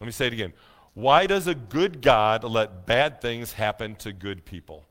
Let 0.00 0.06
me 0.06 0.12
say 0.12 0.26
it 0.26 0.32
again. 0.32 0.52
Why 0.94 1.26
does 1.26 1.46
a 1.46 1.54
good 1.54 2.02
God 2.02 2.44
let 2.44 2.86
bad 2.86 3.20
things 3.20 3.52
happen 3.52 3.94
to 3.96 4.12
good 4.12 4.44
people? 4.44 4.84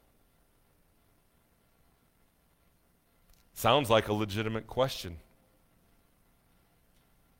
Sounds 3.54 3.90
like 3.90 4.08
a 4.08 4.14
legitimate 4.14 4.68
question. 4.68 5.18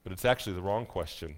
But 0.04 0.12
it's 0.12 0.26
actually 0.26 0.54
the 0.54 0.62
wrong 0.62 0.86
question. 0.86 1.36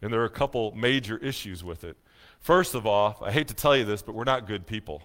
And 0.00 0.12
there 0.12 0.20
are 0.20 0.24
a 0.24 0.30
couple 0.30 0.72
major 0.72 1.16
issues 1.18 1.62
with 1.62 1.84
it. 1.84 1.96
First 2.40 2.74
of 2.74 2.86
all, 2.86 3.18
I 3.22 3.30
hate 3.30 3.46
to 3.48 3.54
tell 3.54 3.76
you 3.76 3.84
this, 3.84 4.02
but 4.02 4.16
we're 4.16 4.24
not 4.24 4.48
good 4.48 4.66
people. 4.66 5.02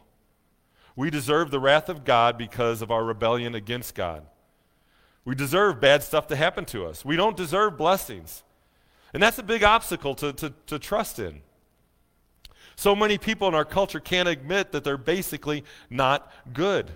We 0.97 1.11
deserve 1.11 1.51
the 1.51 1.59
wrath 1.59 1.89
of 1.89 2.03
God 2.03 2.39
because 2.39 2.81
of 2.81 2.89
our 2.89 3.05
rebellion 3.05 3.53
against 3.53 3.93
God. 3.93 4.25
We 5.23 5.35
deserve 5.35 5.79
bad 5.79 6.01
stuff 6.01 6.25
to 6.27 6.35
happen 6.35 6.65
to 6.65 6.85
us. 6.87 7.05
We 7.05 7.15
don't 7.15 7.37
deserve 7.37 7.77
blessings. 7.77 8.43
And 9.13 9.21
that's 9.21 9.37
a 9.37 9.43
big 9.43 9.63
obstacle 9.63 10.15
to, 10.15 10.33
to, 10.33 10.53
to 10.65 10.79
trust 10.79 11.19
in. 11.19 11.41
So 12.75 12.95
many 12.95 13.19
people 13.19 13.47
in 13.47 13.53
our 13.53 13.63
culture 13.63 13.99
can't 13.99 14.27
admit 14.27 14.71
that 14.71 14.83
they're 14.83 14.97
basically 14.97 15.63
not 15.89 16.31
good. 16.51 16.91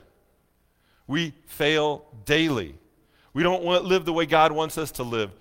We 1.06 1.34
fail 1.46 2.06
daily. 2.26 2.76
We 3.34 3.44
don't 3.44 3.64
want 3.64 3.86
live 3.86 4.06
the 4.06 4.14
way 4.14 4.26
God 4.26 4.52
wants 4.52 4.80
us 4.80 4.92
to 4.94 5.04
live 5.04 5.32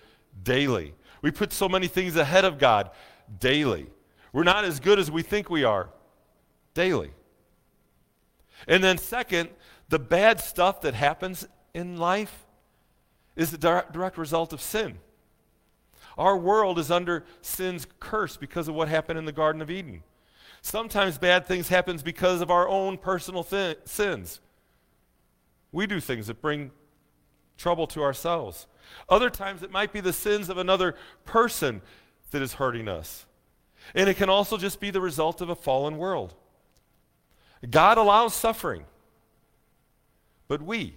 daily. 0.42 0.92
We 1.22 1.30
put 1.30 1.54
so 1.54 1.66
many 1.66 1.86
things 1.86 2.14
ahead 2.16 2.44
of 2.44 2.58
God 2.58 2.90
daily. 3.38 3.86
We're 4.34 4.44
not 4.44 4.66
as 4.66 4.80
good 4.80 4.98
as 4.98 5.10
we 5.10 5.22
think 5.22 5.48
we 5.48 5.64
are 5.64 5.88
daily. 6.74 7.12
And 8.66 8.82
then, 8.82 8.98
second, 8.98 9.50
the 9.88 9.98
bad 9.98 10.40
stuff 10.40 10.80
that 10.82 10.94
happens 10.94 11.46
in 11.74 11.96
life 11.96 12.46
is 13.36 13.50
the 13.50 13.58
direct 13.58 14.18
result 14.18 14.52
of 14.52 14.60
sin. 14.60 14.98
Our 16.18 16.36
world 16.36 16.78
is 16.78 16.90
under 16.90 17.24
sin's 17.40 17.86
curse 17.98 18.36
because 18.36 18.68
of 18.68 18.74
what 18.74 18.88
happened 18.88 19.18
in 19.18 19.24
the 19.24 19.32
Garden 19.32 19.62
of 19.62 19.70
Eden. 19.70 20.02
Sometimes 20.62 21.16
bad 21.16 21.46
things 21.46 21.68
happen 21.68 21.98
because 22.04 22.40
of 22.40 22.50
our 22.50 22.68
own 22.68 22.98
personal 22.98 23.44
th- 23.44 23.78
sins. 23.84 24.40
We 25.72 25.86
do 25.86 26.00
things 26.00 26.26
that 26.26 26.42
bring 26.42 26.72
trouble 27.56 27.86
to 27.88 28.02
ourselves. 28.02 28.66
Other 29.08 29.30
times 29.30 29.62
it 29.62 29.70
might 29.70 29.92
be 29.92 30.00
the 30.00 30.12
sins 30.12 30.48
of 30.48 30.58
another 30.58 30.94
person 31.24 31.80
that 32.30 32.42
is 32.42 32.54
hurting 32.54 32.88
us. 32.88 33.26
And 33.94 34.08
it 34.08 34.16
can 34.16 34.28
also 34.28 34.56
just 34.56 34.80
be 34.80 34.90
the 34.90 35.00
result 35.00 35.40
of 35.40 35.48
a 35.48 35.54
fallen 35.54 35.96
world. 35.96 36.34
God 37.68 37.98
allows 37.98 38.34
suffering. 38.34 38.84
But 40.48 40.62
we, 40.62 40.94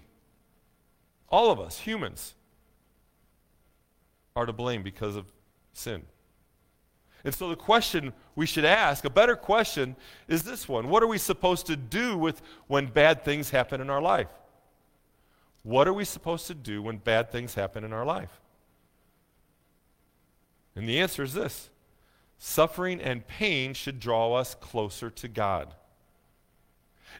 all 1.30 1.52
of 1.52 1.60
us, 1.60 1.80
humans, 1.80 2.36
are 4.36 4.45
to 4.45 4.54
blame 4.54 4.82
because 4.82 5.15
of 5.15 5.26
sin. 5.73 6.04
And 7.23 7.34
so 7.34 7.49
the 7.49 7.56
question 7.56 8.13
we 8.36 8.45
should 8.45 8.65
ask, 8.65 9.06
a 9.06 9.10
better 9.10 9.36
question, 9.36 9.95
is 10.28 10.43
this 10.43 10.67
one 10.67 10.89
What 10.89 11.04
are 11.04 11.08
we 11.08 11.17
supposed 11.17 11.65
to 11.67 11.76
do 11.76 12.17
with 12.17 12.41
when 12.67 12.88
bad 12.88 13.23
things 13.23 13.49
happen 13.49 13.82
in 13.82 13.89
our 13.89 14.02
life? 14.02 14.30
What 15.63 15.88
are 15.88 15.93
we 15.93 16.04
supposed 16.04 16.47
to 16.47 16.54
do 16.54 16.82
when 16.82 16.97
bad 16.97 17.32
things 17.32 17.56
happen 17.56 17.84
in 17.84 17.93
our 17.93 18.06
life? 18.06 18.41
And 20.76 20.88
the 20.88 20.99
answer 20.99 21.23
is 21.23 21.34
this 21.34 21.69
suffering 22.38 22.99
and 22.99 23.26
pain 23.26 23.73
should 23.73 23.99
draw 23.99 24.34
us 24.34 24.56
closer 24.56 25.10
to 25.10 25.28
God. 25.28 25.73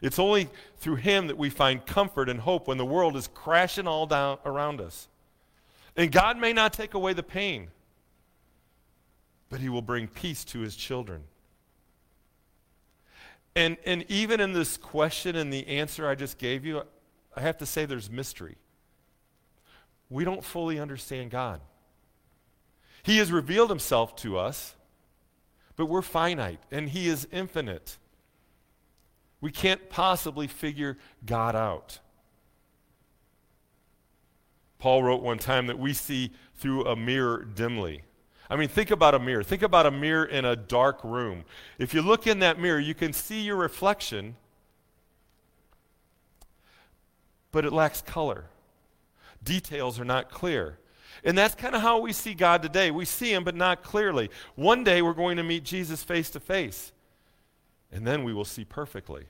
It's 0.02 0.18
only 0.18 0.48
through 0.78 0.96
Him 0.96 1.28
that 1.28 1.38
we 1.38 1.50
find 1.50 1.84
comfort 1.84 2.28
and 2.28 2.40
hope 2.40 2.68
when 2.68 2.78
the 2.78 2.84
world 2.84 3.16
is 3.16 3.28
crashing 3.28 3.86
all 3.86 4.06
down 4.06 4.38
around 4.44 4.80
us. 4.80 5.08
And 5.96 6.10
God 6.10 6.38
may 6.38 6.52
not 6.52 6.72
take 6.72 6.94
away 6.94 7.12
the 7.12 7.22
pain, 7.22 7.68
but 9.48 9.60
He 9.60 9.68
will 9.68 9.82
bring 9.82 10.08
peace 10.08 10.44
to 10.46 10.60
His 10.60 10.76
children. 10.76 11.24
And, 13.56 13.76
and 13.86 14.04
even 14.08 14.40
in 14.40 14.52
this 14.52 14.76
question 14.76 15.36
and 15.36 15.52
the 15.52 15.66
answer 15.68 16.08
I 16.08 16.14
just 16.14 16.38
gave 16.38 16.64
you, 16.64 16.82
I 17.36 17.40
have 17.40 17.58
to 17.58 17.66
say 17.66 17.84
there's 17.84 18.10
mystery. 18.10 18.56
We 20.10 20.24
don't 20.24 20.44
fully 20.44 20.78
understand 20.78 21.30
God. 21.30 21.60
He 23.02 23.18
has 23.18 23.30
revealed 23.30 23.70
himself 23.70 24.16
to 24.16 24.38
us, 24.38 24.74
but 25.76 25.86
we're 25.86 26.02
finite, 26.02 26.60
and 26.70 26.88
he 26.88 27.08
is 27.08 27.28
infinite. 27.30 27.98
We 29.44 29.50
can't 29.50 29.90
possibly 29.90 30.46
figure 30.46 30.96
God 31.26 31.54
out. 31.54 31.98
Paul 34.78 35.02
wrote 35.02 35.20
one 35.20 35.36
time 35.36 35.66
that 35.66 35.78
we 35.78 35.92
see 35.92 36.30
through 36.54 36.86
a 36.86 36.96
mirror 36.96 37.44
dimly. 37.44 38.04
I 38.48 38.56
mean, 38.56 38.68
think 38.68 38.90
about 38.90 39.14
a 39.14 39.18
mirror. 39.18 39.42
Think 39.42 39.60
about 39.60 39.84
a 39.84 39.90
mirror 39.90 40.24
in 40.24 40.46
a 40.46 40.56
dark 40.56 41.04
room. 41.04 41.44
If 41.78 41.92
you 41.92 42.00
look 42.00 42.26
in 42.26 42.38
that 42.38 42.58
mirror, 42.58 42.80
you 42.80 42.94
can 42.94 43.12
see 43.12 43.42
your 43.42 43.56
reflection, 43.56 44.36
but 47.52 47.66
it 47.66 47.72
lacks 47.74 48.00
color. 48.00 48.46
Details 49.42 50.00
are 50.00 50.06
not 50.06 50.30
clear. 50.30 50.78
And 51.22 51.36
that's 51.36 51.54
kind 51.54 51.74
of 51.74 51.82
how 51.82 51.98
we 51.98 52.14
see 52.14 52.32
God 52.32 52.62
today. 52.62 52.90
We 52.90 53.04
see 53.04 53.34
him, 53.34 53.44
but 53.44 53.54
not 53.54 53.82
clearly. 53.82 54.30
One 54.54 54.84
day 54.84 55.02
we're 55.02 55.12
going 55.12 55.36
to 55.36 55.42
meet 55.42 55.64
Jesus 55.64 56.02
face 56.02 56.30
to 56.30 56.40
face, 56.40 56.92
and 57.92 58.06
then 58.06 58.24
we 58.24 58.32
will 58.32 58.46
see 58.46 58.64
perfectly. 58.64 59.26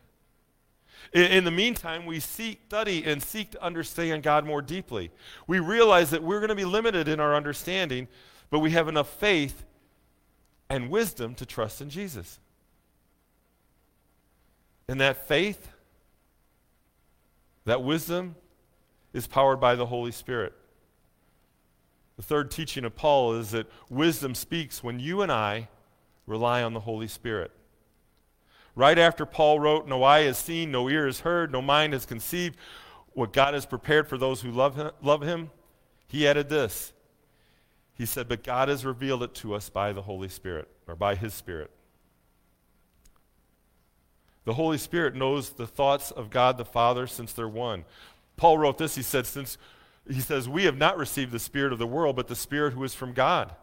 In, 1.13 1.45
the 1.45 1.51
meantime, 1.51 2.07
we 2.07 2.19
seek, 2.21 2.61
study, 2.67 3.05
and 3.05 3.23
seek 3.23 3.51
to 3.53 3.63
understand 3.63 4.23
God 4.23 4.45
more 4.45 4.63
deeply. 4.63 5.11
We 5.47 5.61
realize 5.61 6.11
that 6.11 6.23
we're 6.23 6.41
going 6.41 6.49
to 6.49 6.55
be 6.55 6.65
limited 6.65 7.09
in 7.09 7.21
our 7.21 7.35
understanding, 7.35 8.09
but 8.51 8.61
we 8.61 8.71
have 8.73 8.89
enough 8.89 9.09
faith 9.09 9.65
and 10.69 10.91
wisdom 10.91 11.35
to 11.37 11.47
trust 11.47 11.81
in 11.81 11.91
Jesus. 11.91 12.39
And 14.89 15.01
that 15.01 15.29
faith 15.29 15.69
that 17.65 17.83
wisdom 17.83 18.37
is 19.13 19.27
powered 19.27 19.61
by 19.61 19.75
the 19.75 19.87
Holy 19.87 20.13
Spirit. 20.13 20.53
The 22.17 22.23
third 22.23 22.51
teaching 22.51 22.85
of 22.85 22.95
Paul 22.95 23.35
is 23.35 23.51
that 23.51 23.67
wisdom 23.89 24.35
speaks 24.35 24.83
when 24.83 25.01
you 25.01 25.23
and 25.23 25.33
I 25.33 25.69
rely 26.27 26.63
on 26.63 26.75
the 26.75 26.81
Holy 26.81 27.09
Spirit. 27.09 27.51
Right 28.75 28.99
after 28.99 29.25
Paul 29.25 29.61
wrote, 29.61 29.87
No 29.87 30.03
eye 30.03 30.23
has 30.23 30.39
seen, 30.39 30.71
no 30.71 30.89
ear 30.89 31.07
has 31.07 31.21
heard, 31.21 31.53
no 31.53 31.63
mind 31.63 31.93
has 31.93 32.07
conceived 32.07 32.57
what 33.13 33.33
God 33.33 33.55
has 33.55 33.67
prepared 33.67 34.09
for 34.09 34.19
those 34.19 34.41
who 34.41 34.51
love 34.51 34.77
him, 34.77 34.91
love 35.01 35.23
him, 35.23 35.51
he 36.07 36.27
added 36.27 36.49
this. 36.49 36.93
He 37.95 38.07
said, 38.07 38.29
But 38.29 38.43
God 38.43 38.69
has 38.69 38.85
revealed 38.85 39.23
it 39.23 39.35
to 39.37 39.55
us 39.55 39.69
by 39.69 39.93
the 39.93 40.03
Holy 40.03 40.29
Spirit, 40.29 40.69
or 40.87 40.97
by 40.97 41.15
his 41.15 41.33
Spirit. 41.33 41.71
The 44.45 44.55
Holy 44.55 44.79
Spirit 44.79 45.15
knows 45.15 45.51
the 45.51 45.67
thoughts 45.67 46.11
of 46.11 46.31
God 46.31 46.59
the 46.59 46.65
Father 46.65 47.07
since 47.07 47.33
they're 47.33 47.49
one. 47.49 47.85
Paul 48.37 48.59
wrote 48.59 48.79
this. 48.79 48.95
He 48.95 49.03
said, 49.03 49.27
since 49.27 49.57
he 50.09 50.21
says, 50.21 50.49
We 50.49 50.65
have 50.65 50.77
not 50.77 50.99
received 50.99 51.33
the 51.33 51.39
Spirit 51.39 51.73
of 51.73 51.79
the 51.79 51.87
world, 51.87 52.17
but 52.17 52.29
the 52.29 52.37
Spirit 52.37 52.75
who 52.75 52.85
is 52.85 52.95
from 52.95 53.13
God, 53.13 53.55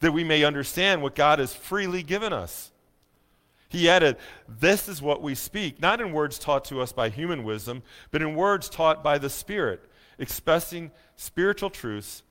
that 0.00 0.12
we 0.12 0.24
may 0.24 0.44
understand 0.44 1.02
what 1.02 1.14
God 1.14 1.38
has 1.38 1.54
freely 1.54 2.02
given 2.02 2.32
us. 2.32 2.71
He 3.72 3.88
added, 3.88 4.18
This 4.46 4.86
is 4.86 5.00
what 5.00 5.22
we 5.22 5.34
speak, 5.34 5.80
not 5.80 6.02
in 6.02 6.12
words 6.12 6.38
taught 6.38 6.66
to 6.66 6.82
us 6.82 6.92
by 6.92 7.08
human 7.08 7.42
wisdom, 7.42 7.82
but 8.10 8.20
in 8.20 8.34
words 8.34 8.68
taught 8.68 9.02
by 9.02 9.16
the 9.16 9.30
Spirit, 9.30 9.80
expressing 10.18 10.90
spiritual 11.16 11.70
truths 11.70 12.22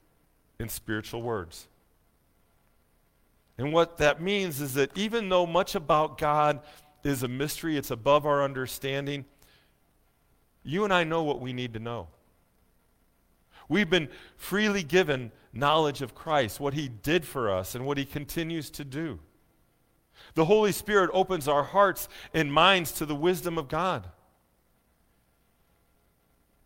in 0.60 0.70
spiritual 0.70 1.24
words. 1.24 1.68
And 3.58 3.74
what 3.74 3.98
that 3.98 4.22
means 4.22 4.62
is 4.62 4.76
that 4.76 4.96
even 4.96 5.30
though 5.30 5.48
much 5.48 5.74
about 5.74 6.20
God 6.20 6.60
is 7.04 7.24
a 7.24 7.28
mystery, 7.28 7.76
it's 7.76 7.90
above 7.90 8.28
our 8.28 8.44
understanding. 8.44 9.26
You 10.62 10.84
and 10.84 10.94
I 10.94 11.04
know 11.04 11.24
what 11.24 11.42
we 11.42 11.54
need 11.54 11.74
to 11.74 11.80
know. 11.80 12.08
We've 13.68 13.90
been 13.90 14.10
freely 14.38 14.84
given 14.84 15.32
knowledge 15.54 16.04
of 16.04 16.14
Christ, 16.14 16.60
what 16.60 16.76
he 16.76 16.88
did 16.88 17.26
for 17.26 17.50
us, 17.50 17.74
and 17.74 17.88
what 17.88 17.98
he 17.98 18.06
continues 18.06 18.70
to 18.72 18.86
do. 18.86 19.18
The 20.34 20.46
Holy 20.46 20.72
Spirit 20.72 21.10
opens 21.14 21.48
our 21.48 21.64
hearts 21.64 22.08
and 22.34 22.52
minds 22.52 22.92
to 22.94 23.06
the 23.06 23.16
wisdom 23.16 23.58
of 23.58 23.68
God. 23.68 24.08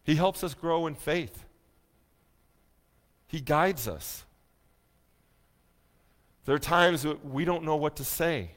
He 0.04 0.15
helps 0.15 0.43
us 0.43 0.54
grow 0.54 0.86
in 0.86 0.95
faith. 0.95 1.45
He 3.28 3.41
guides 3.41 3.88
us. 3.88 4.23
There 6.45 6.56
are 6.56 6.60
times 6.60 7.01
that 7.01 7.25
we 7.25 7.43
don't 7.43 7.63
know 7.63 7.75
what 7.75 7.95
to 7.95 8.04
say. 8.04 8.51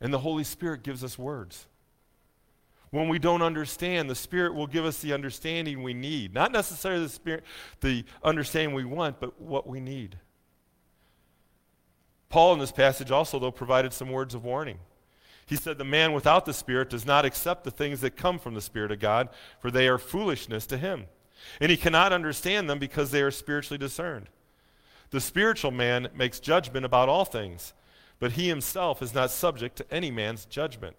And 0.00 0.12
the 0.12 0.18
Holy 0.18 0.44
Spirit 0.44 0.82
gives 0.82 1.02
us 1.02 1.18
words. 1.18 1.66
When 2.90 3.08
we 3.08 3.18
don't 3.18 3.40
understand, 3.40 4.10
the 4.10 4.14
Spirit 4.14 4.54
will 4.54 4.66
give 4.66 4.84
us 4.84 4.98
the 4.98 5.14
understanding 5.14 5.82
we 5.82 5.94
need. 5.94 6.34
Not 6.34 6.52
necessarily 6.52 7.04
the 7.04 7.08
Spirit, 7.08 7.44
the 7.80 8.04
understanding 8.22 8.74
we 8.74 8.84
want, 8.84 9.18
but 9.18 9.40
what 9.40 9.66
we 9.66 9.80
need. 9.80 10.18
Paul 12.32 12.54
in 12.54 12.58
this 12.58 12.72
passage 12.72 13.12
also, 13.12 13.38
though, 13.38 13.52
provided 13.52 13.92
some 13.92 14.10
words 14.10 14.34
of 14.34 14.42
warning. 14.44 14.78
He 15.46 15.54
said, 15.54 15.78
The 15.78 15.84
man 15.84 16.12
without 16.12 16.46
the 16.46 16.54
Spirit 16.54 16.90
does 16.90 17.06
not 17.06 17.24
accept 17.24 17.62
the 17.62 17.70
things 17.70 18.00
that 18.00 18.16
come 18.16 18.40
from 18.40 18.54
the 18.54 18.60
Spirit 18.60 18.90
of 18.90 18.98
God, 18.98 19.28
for 19.60 19.70
they 19.70 19.86
are 19.86 19.98
foolishness 19.98 20.66
to 20.66 20.78
him. 20.78 21.04
And 21.60 21.70
he 21.70 21.76
cannot 21.76 22.12
understand 22.12 22.68
them 22.68 22.80
because 22.80 23.10
they 23.10 23.22
are 23.22 23.30
spiritually 23.30 23.78
discerned. 23.78 24.28
The 25.10 25.20
spiritual 25.20 25.70
man 25.70 26.08
makes 26.16 26.40
judgment 26.40 26.84
about 26.84 27.08
all 27.08 27.24
things 27.24 27.74
but 28.22 28.32
he 28.32 28.46
himself 28.46 29.02
is 29.02 29.12
not 29.12 29.32
subject 29.32 29.74
to 29.74 29.92
any 29.92 30.08
man's 30.08 30.44
judgment. 30.44 30.94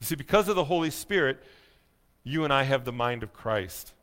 You 0.00 0.06
see, 0.06 0.16
because 0.16 0.48
of 0.48 0.56
the 0.56 0.64
Holy 0.64 0.90
Spirit, 0.90 1.40
you 2.24 2.42
and 2.42 2.52
I 2.52 2.64
have 2.64 2.84
the 2.84 2.90
mind 2.90 3.22
of 3.22 3.32
Christ. 3.32 3.94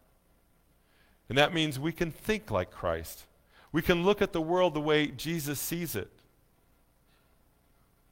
And 1.28 1.38
that 1.38 1.54
means 1.54 1.78
we 1.78 1.92
can 1.92 2.10
think 2.10 2.50
like 2.50 2.72
Christ. 2.72 3.26
We 3.72 3.82
can 3.82 4.04
look 4.04 4.22
at 4.22 4.34
the 4.34 4.42
world 4.42 4.74
the 4.74 4.82
way 4.82 5.08
Jesus 5.08 5.60
sees 5.60 5.96
it. 5.96 6.10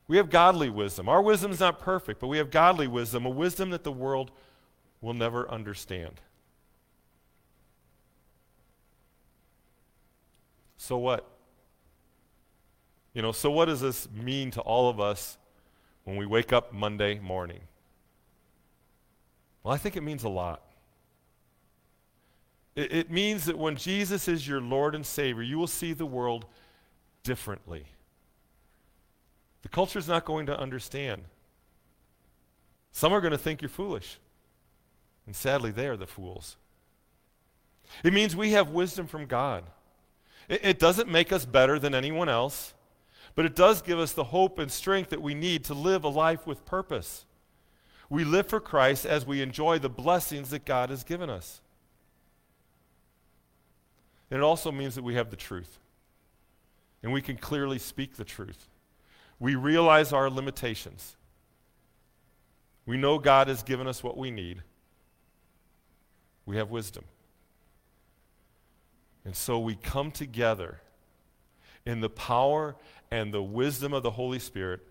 We 0.08 0.18
have 0.18 0.30
godly 0.30 0.70
wisdom. 0.70 1.10
Our 1.10 1.22
wisdom 1.22 1.52
is 1.52 1.60
not 1.60 1.80
perfect, 1.80 2.20
but 2.20 2.28
we 2.28 2.38
have 2.38 2.50
godly 2.50 2.88
wisdom, 2.88 3.26
a 3.26 3.30
wisdom 3.30 3.72
that 3.72 3.84
the 3.84 3.92
world 3.92 4.32
will 5.02 5.14
never 5.14 5.50
understand. 5.52 6.22
So 10.78 10.98
what? 10.98 11.30
You 13.14 13.22
know, 13.22 13.32
so 13.32 13.52
what 13.52 13.66
does 13.66 13.82
this 13.82 14.08
mean 14.12 14.52
to 14.52 14.62
all 14.62 14.90
of 14.90 15.00
us 15.00 15.38
when 16.04 16.16
we 16.16 16.26
wake 16.26 16.54
up 16.54 16.72
Monday 16.72 17.20
morning? 17.20 17.62
Well, 19.64 19.74
I 19.74 19.78
think 19.78 19.98
it 19.98 20.02
means 20.02 20.24
a 20.24 20.30
lot. 20.30 20.62
It, 22.78 22.94
it 22.94 23.12
means 23.12 23.44
that 23.46 23.58
when 23.58 23.76
Jesus 23.76 24.30
is 24.30 24.48
your 24.48 24.62
Lord 24.62 24.96
and 24.96 25.06
Savior, 25.06 25.44
you 25.44 25.58
will 25.58 25.68
see 25.68 25.92
the 25.92 26.06
world 26.06 26.46
differently. 27.24 27.88
The 29.64 29.70
culture 29.70 30.00
is 30.00 30.08
not 30.08 30.24
going 30.24 30.46
to 30.46 30.58
understand. 30.58 31.24
Some 32.94 33.12
are 33.12 33.20
going 33.20 33.32
to 33.32 33.38
think 33.38 33.62
you're 33.62 33.68
foolish. 33.68 34.18
And 35.26 35.36
sadly, 35.36 35.72
they 35.72 35.88
are 35.88 35.98
the 35.98 36.08
fools. 36.08 36.56
It 38.02 38.14
means 38.14 38.34
we 38.34 38.52
have 38.52 38.70
wisdom 38.70 39.08
from 39.08 39.26
God. 39.26 39.66
It, 40.48 40.62
it 40.64 40.80
doesn't 40.80 41.10
make 41.10 41.34
us 41.34 41.46
better 41.46 41.80
than 41.80 41.94
anyone 41.94 42.30
else 42.30 42.74
but 43.38 43.46
it 43.46 43.56
does 43.56 43.84
give 43.84 44.00
us 44.00 44.14
the 44.14 44.24
hope 44.24 44.58
and 44.58 44.72
strength 44.72 45.12
that 45.12 45.22
we 45.22 45.36
need 45.36 45.64
to 45.66 45.76
live 45.76 46.04
a 46.04 46.10
life 46.10 46.48
with 46.48 46.66
purpose. 46.66 47.24
We 48.10 48.24
live 48.24 48.48
for 48.48 48.60
Christ 48.60 49.06
as 49.06 49.28
we 49.28 49.44
enjoy 49.44 49.78
the 49.78 49.92
blessings 49.92 50.50
that 50.50 50.66
God 50.66 50.90
has 50.90 51.04
given 51.04 51.30
us. 51.30 51.62
And 54.30 54.40
it 54.40 54.44
also 54.44 54.72
means 54.72 54.96
that 54.96 55.04
we 55.04 55.16
have 55.16 55.30
the 55.30 55.36
truth. 55.36 55.80
And 57.04 57.14
we 57.14 57.22
can 57.22 57.38
clearly 57.38 57.80
speak 57.80 58.16
the 58.16 58.26
truth. 58.26 58.68
We 59.40 59.56
realize 59.56 60.12
our 60.12 60.30
limitations. 60.30 61.16
We 62.86 62.98
know 62.98 63.20
God 63.20 63.48
has 63.48 63.64
given 63.64 63.88
us 63.88 64.04
what 64.04 64.18
we 64.18 64.32
need. 64.32 64.64
We 66.46 66.58
have 66.58 66.72
wisdom. 66.72 67.04
And 69.26 69.36
so 69.36 69.60
we 69.60 69.76
come 69.76 70.12
together 70.12 70.80
in 71.86 72.00
the 72.00 72.10
power 72.10 72.76
and 73.12 73.34
the 73.34 73.44
wisdom 73.44 73.94
of 73.94 74.04
the 74.04 74.12
Holy 74.12 74.40
Spirit 74.40 74.82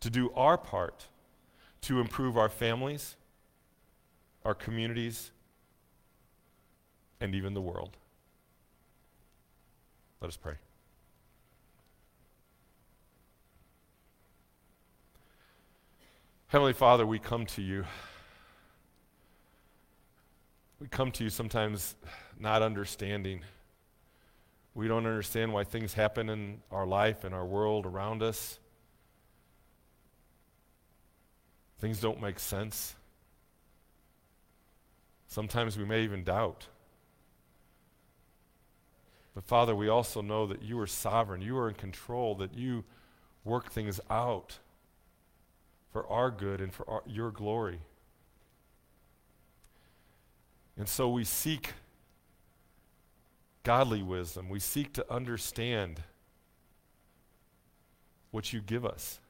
to 0.00 0.10
do 0.10 0.32
our 0.34 0.58
part 0.58 1.06
to 1.82 2.00
improve 2.00 2.36
our 2.36 2.48
families, 2.48 3.16
our 4.44 4.54
communities, 4.54 5.30
and 7.20 7.34
even 7.34 7.54
the 7.54 7.60
world. 7.60 7.96
Let 10.20 10.28
us 10.28 10.36
pray. 10.36 10.54
Heavenly 16.48 16.72
Father, 16.72 17.06
we 17.06 17.18
come 17.18 17.46
to 17.46 17.62
you. 17.62 17.84
We 20.78 20.88
come 20.88 21.10
to 21.12 21.24
you 21.24 21.30
sometimes 21.30 21.94
not 22.38 22.60
understanding. 22.60 23.42
We 24.74 24.88
don't 24.88 25.06
understand 25.06 25.52
why 25.52 25.64
things 25.64 25.94
happen 25.94 26.28
in 26.28 26.60
our 26.70 26.86
life 26.86 27.24
and 27.24 27.34
our 27.34 27.46
world 27.46 27.86
around 27.86 28.22
us. 28.22 28.58
Things 31.78 32.00
don't 32.00 32.20
make 32.20 32.38
sense. 32.38 32.94
Sometimes 35.28 35.78
we 35.78 35.84
may 35.84 36.02
even 36.02 36.24
doubt. 36.24 36.66
But 39.34 39.44
Father, 39.44 39.74
we 39.74 39.88
also 39.88 40.20
know 40.20 40.46
that 40.46 40.62
you 40.62 40.78
are 40.80 40.86
sovereign, 40.86 41.40
you 41.40 41.56
are 41.56 41.68
in 41.68 41.74
control, 41.74 42.34
that 42.36 42.54
you 42.54 42.84
work 43.44 43.70
things 43.70 44.00
out 44.10 44.58
for 45.92 46.06
our 46.08 46.30
good 46.30 46.60
and 46.60 46.72
for 46.72 46.88
our, 46.88 47.02
your 47.06 47.30
glory. 47.30 47.80
And 50.76 50.88
so 50.88 51.08
we 51.08 51.24
seek 51.24 51.74
godly 53.62 54.02
wisdom. 54.02 54.48
We 54.48 54.60
seek 54.60 54.92
to 54.94 55.12
understand 55.12 56.02
what 58.30 58.52
you 58.52 58.60
give 58.60 58.84
us 58.84 59.20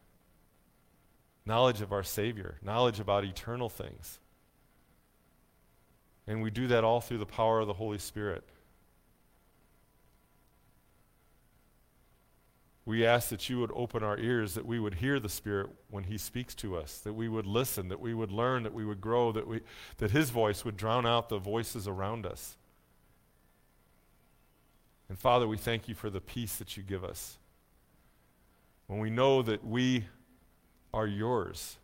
knowledge 1.46 1.80
of 1.80 1.92
our 1.92 2.04
Savior, 2.04 2.58
knowledge 2.62 3.00
about 3.00 3.24
eternal 3.24 3.68
things. 3.68 4.20
And 6.26 6.42
we 6.42 6.50
do 6.50 6.68
that 6.68 6.84
all 6.84 7.00
through 7.00 7.18
the 7.18 7.26
power 7.26 7.58
of 7.60 7.66
the 7.66 7.72
Holy 7.72 7.98
Spirit. 7.98 8.44
We 12.87 13.05
ask 13.05 13.29
that 13.29 13.49
you 13.49 13.61
would 13.61 13.71
open 13.75 14.03
our 14.03 14.19
ears, 14.19 14.55
that 14.55 14.64
we 14.64 14.81
would 14.81 14.95
hear 14.95 15.21
the 15.21 15.29
Spirit 15.29 15.69
when 15.90 16.05
He 16.05 16.16
speaks 16.19 16.55
to 16.57 16.77
us, 16.77 16.99
that 17.01 17.12
we 17.12 17.29
would 17.29 17.47
listen, 17.47 17.88
that 17.88 18.01
we 18.01 18.14
would 18.14 18.33
learn, 18.33 18.62
that 18.62 18.73
we 18.73 18.85
would 18.85 19.01
grow, 19.01 19.33
that, 19.33 19.47
we, 19.47 19.61
that 19.99 20.11
His 20.11 20.31
voice 20.31 20.64
would 20.64 20.77
drown 20.77 21.07
out 21.07 21.29
the 21.29 21.38
voices 21.38 21.87
around 21.87 22.25
us. 22.25 22.57
And 25.09 25.19
Father, 25.19 25.47
we 25.47 25.57
thank 25.57 25.88
you 25.88 25.95
for 25.95 26.09
the 26.09 26.21
peace 26.21 26.57
that 26.57 26.77
you 26.77 26.83
give 26.83 27.05
us. 27.05 27.37
When 28.87 28.99
we 28.99 29.11
know 29.11 29.43
that 29.43 29.64
we 29.64 30.07
are 30.95 31.07
yours, 31.07 31.77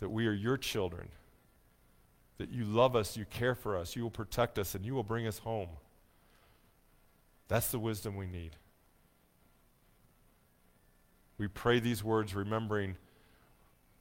that 0.00 0.10
we 0.10 0.26
are 0.26 0.32
your 0.32 0.56
children, 0.56 1.08
that 2.38 2.50
you 2.50 2.64
love 2.64 2.96
us, 2.96 3.16
you 3.16 3.24
care 3.26 3.54
for 3.54 3.76
us, 3.76 3.94
you 3.94 4.02
will 4.02 4.10
protect 4.10 4.58
us, 4.58 4.74
and 4.74 4.84
you 4.84 4.94
will 4.94 5.02
bring 5.02 5.26
us 5.26 5.38
home. 5.38 5.68
That's 7.48 7.70
the 7.70 7.78
wisdom 7.78 8.16
we 8.16 8.26
need. 8.26 8.56
We 11.38 11.48
pray 11.48 11.80
these 11.80 12.04
words 12.04 12.34
remembering 12.34 12.96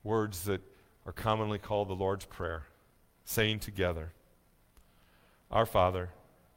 words 0.04 0.44
that 0.44 0.62
are 1.06 1.12
commonly 1.12 1.58
called 1.58 1.88
the 1.88 1.94
Lord's 1.94 2.26
Prayer, 2.26 2.64
saying 3.26 3.60
together, 3.60 4.14
Our 5.50 5.66
Father, 5.66 6.10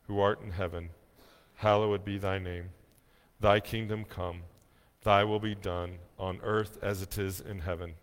who 0.07 0.21
art 0.21 0.43
in 0.43 0.53
heaven, 0.53 0.91
hallowed 1.55 2.05
be 2.05 2.19
thy 2.19 2.39
name. 2.39 2.71
Thy 3.41 3.61
kingdom 3.61 4.05
come, 4.05 4.43
thy 5.03 5.25
will 5.25 5.41
be 5.41 5.55
done 5.55 5.99
on 6.19 6.41
earth 6.43 6.79
as 6.83 7.03
it 7.03 7.19
is 7.19 7.41
in 7.41 7.61
heaven. 7.61 7.95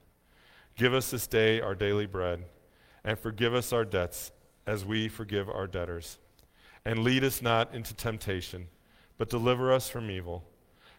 Give 0.76 0.94
us 0.94 1.12
this 1.12 1.28
day 1.28 1.62
our 1.62 1.76
daily 1.76 2.06
bread, 2.06 2.46
and 3.04 3.18
forgive 3.20 3.54
us 3.54 3.72
our 3.72 3.86
debts 3.86 4.32
as 4.66 4.86
we 4.86 5.08
forgive 5.08 5.50
our 5.50 5.68
debtors. 5.68 6.18
And 6.86 7.04
lead 7.04 7.24
us 7.24 7.42
not 7.42 7.74
into 7.74 7.94
temptation, 7.94 8.68
but 9.18 9.30
deliver 9.30 9.72
us 9.72 9.90
from 9.90 10.10
evil. 10.10 10.44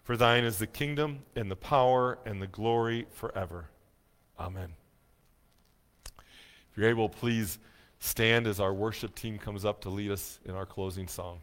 For 0.05 0.19
thine 0.19 0.45
is 0.45 0.59
the 0.59 0.67
kingdom 0.67 1.21
and 1.35 1.51
the 1.51 1.57
power 1.57 2.19
and 2.27 2.41
the 2.41 2.47
glory 2.47 3.07
forever. 3.11 3.71
Amen. 4.39 4.75
If 6.15 6.77
you're 6.77 6.91
able, 6.91 7.09
please 7.09 7.59
stand 8.01 8.47
as 8.47 8.61
our 8.61 8.75
worship 8.75 9.15
team 9.15 9.39
comes 9.39 9.65
up 9.65 9.81
to 9.83 9.89
lead 9.89 10.11
us 10.11 10.41
in 10.45 10.55
our 10.55 10.67
closing 10.67 11.09
song. 11.09 11.41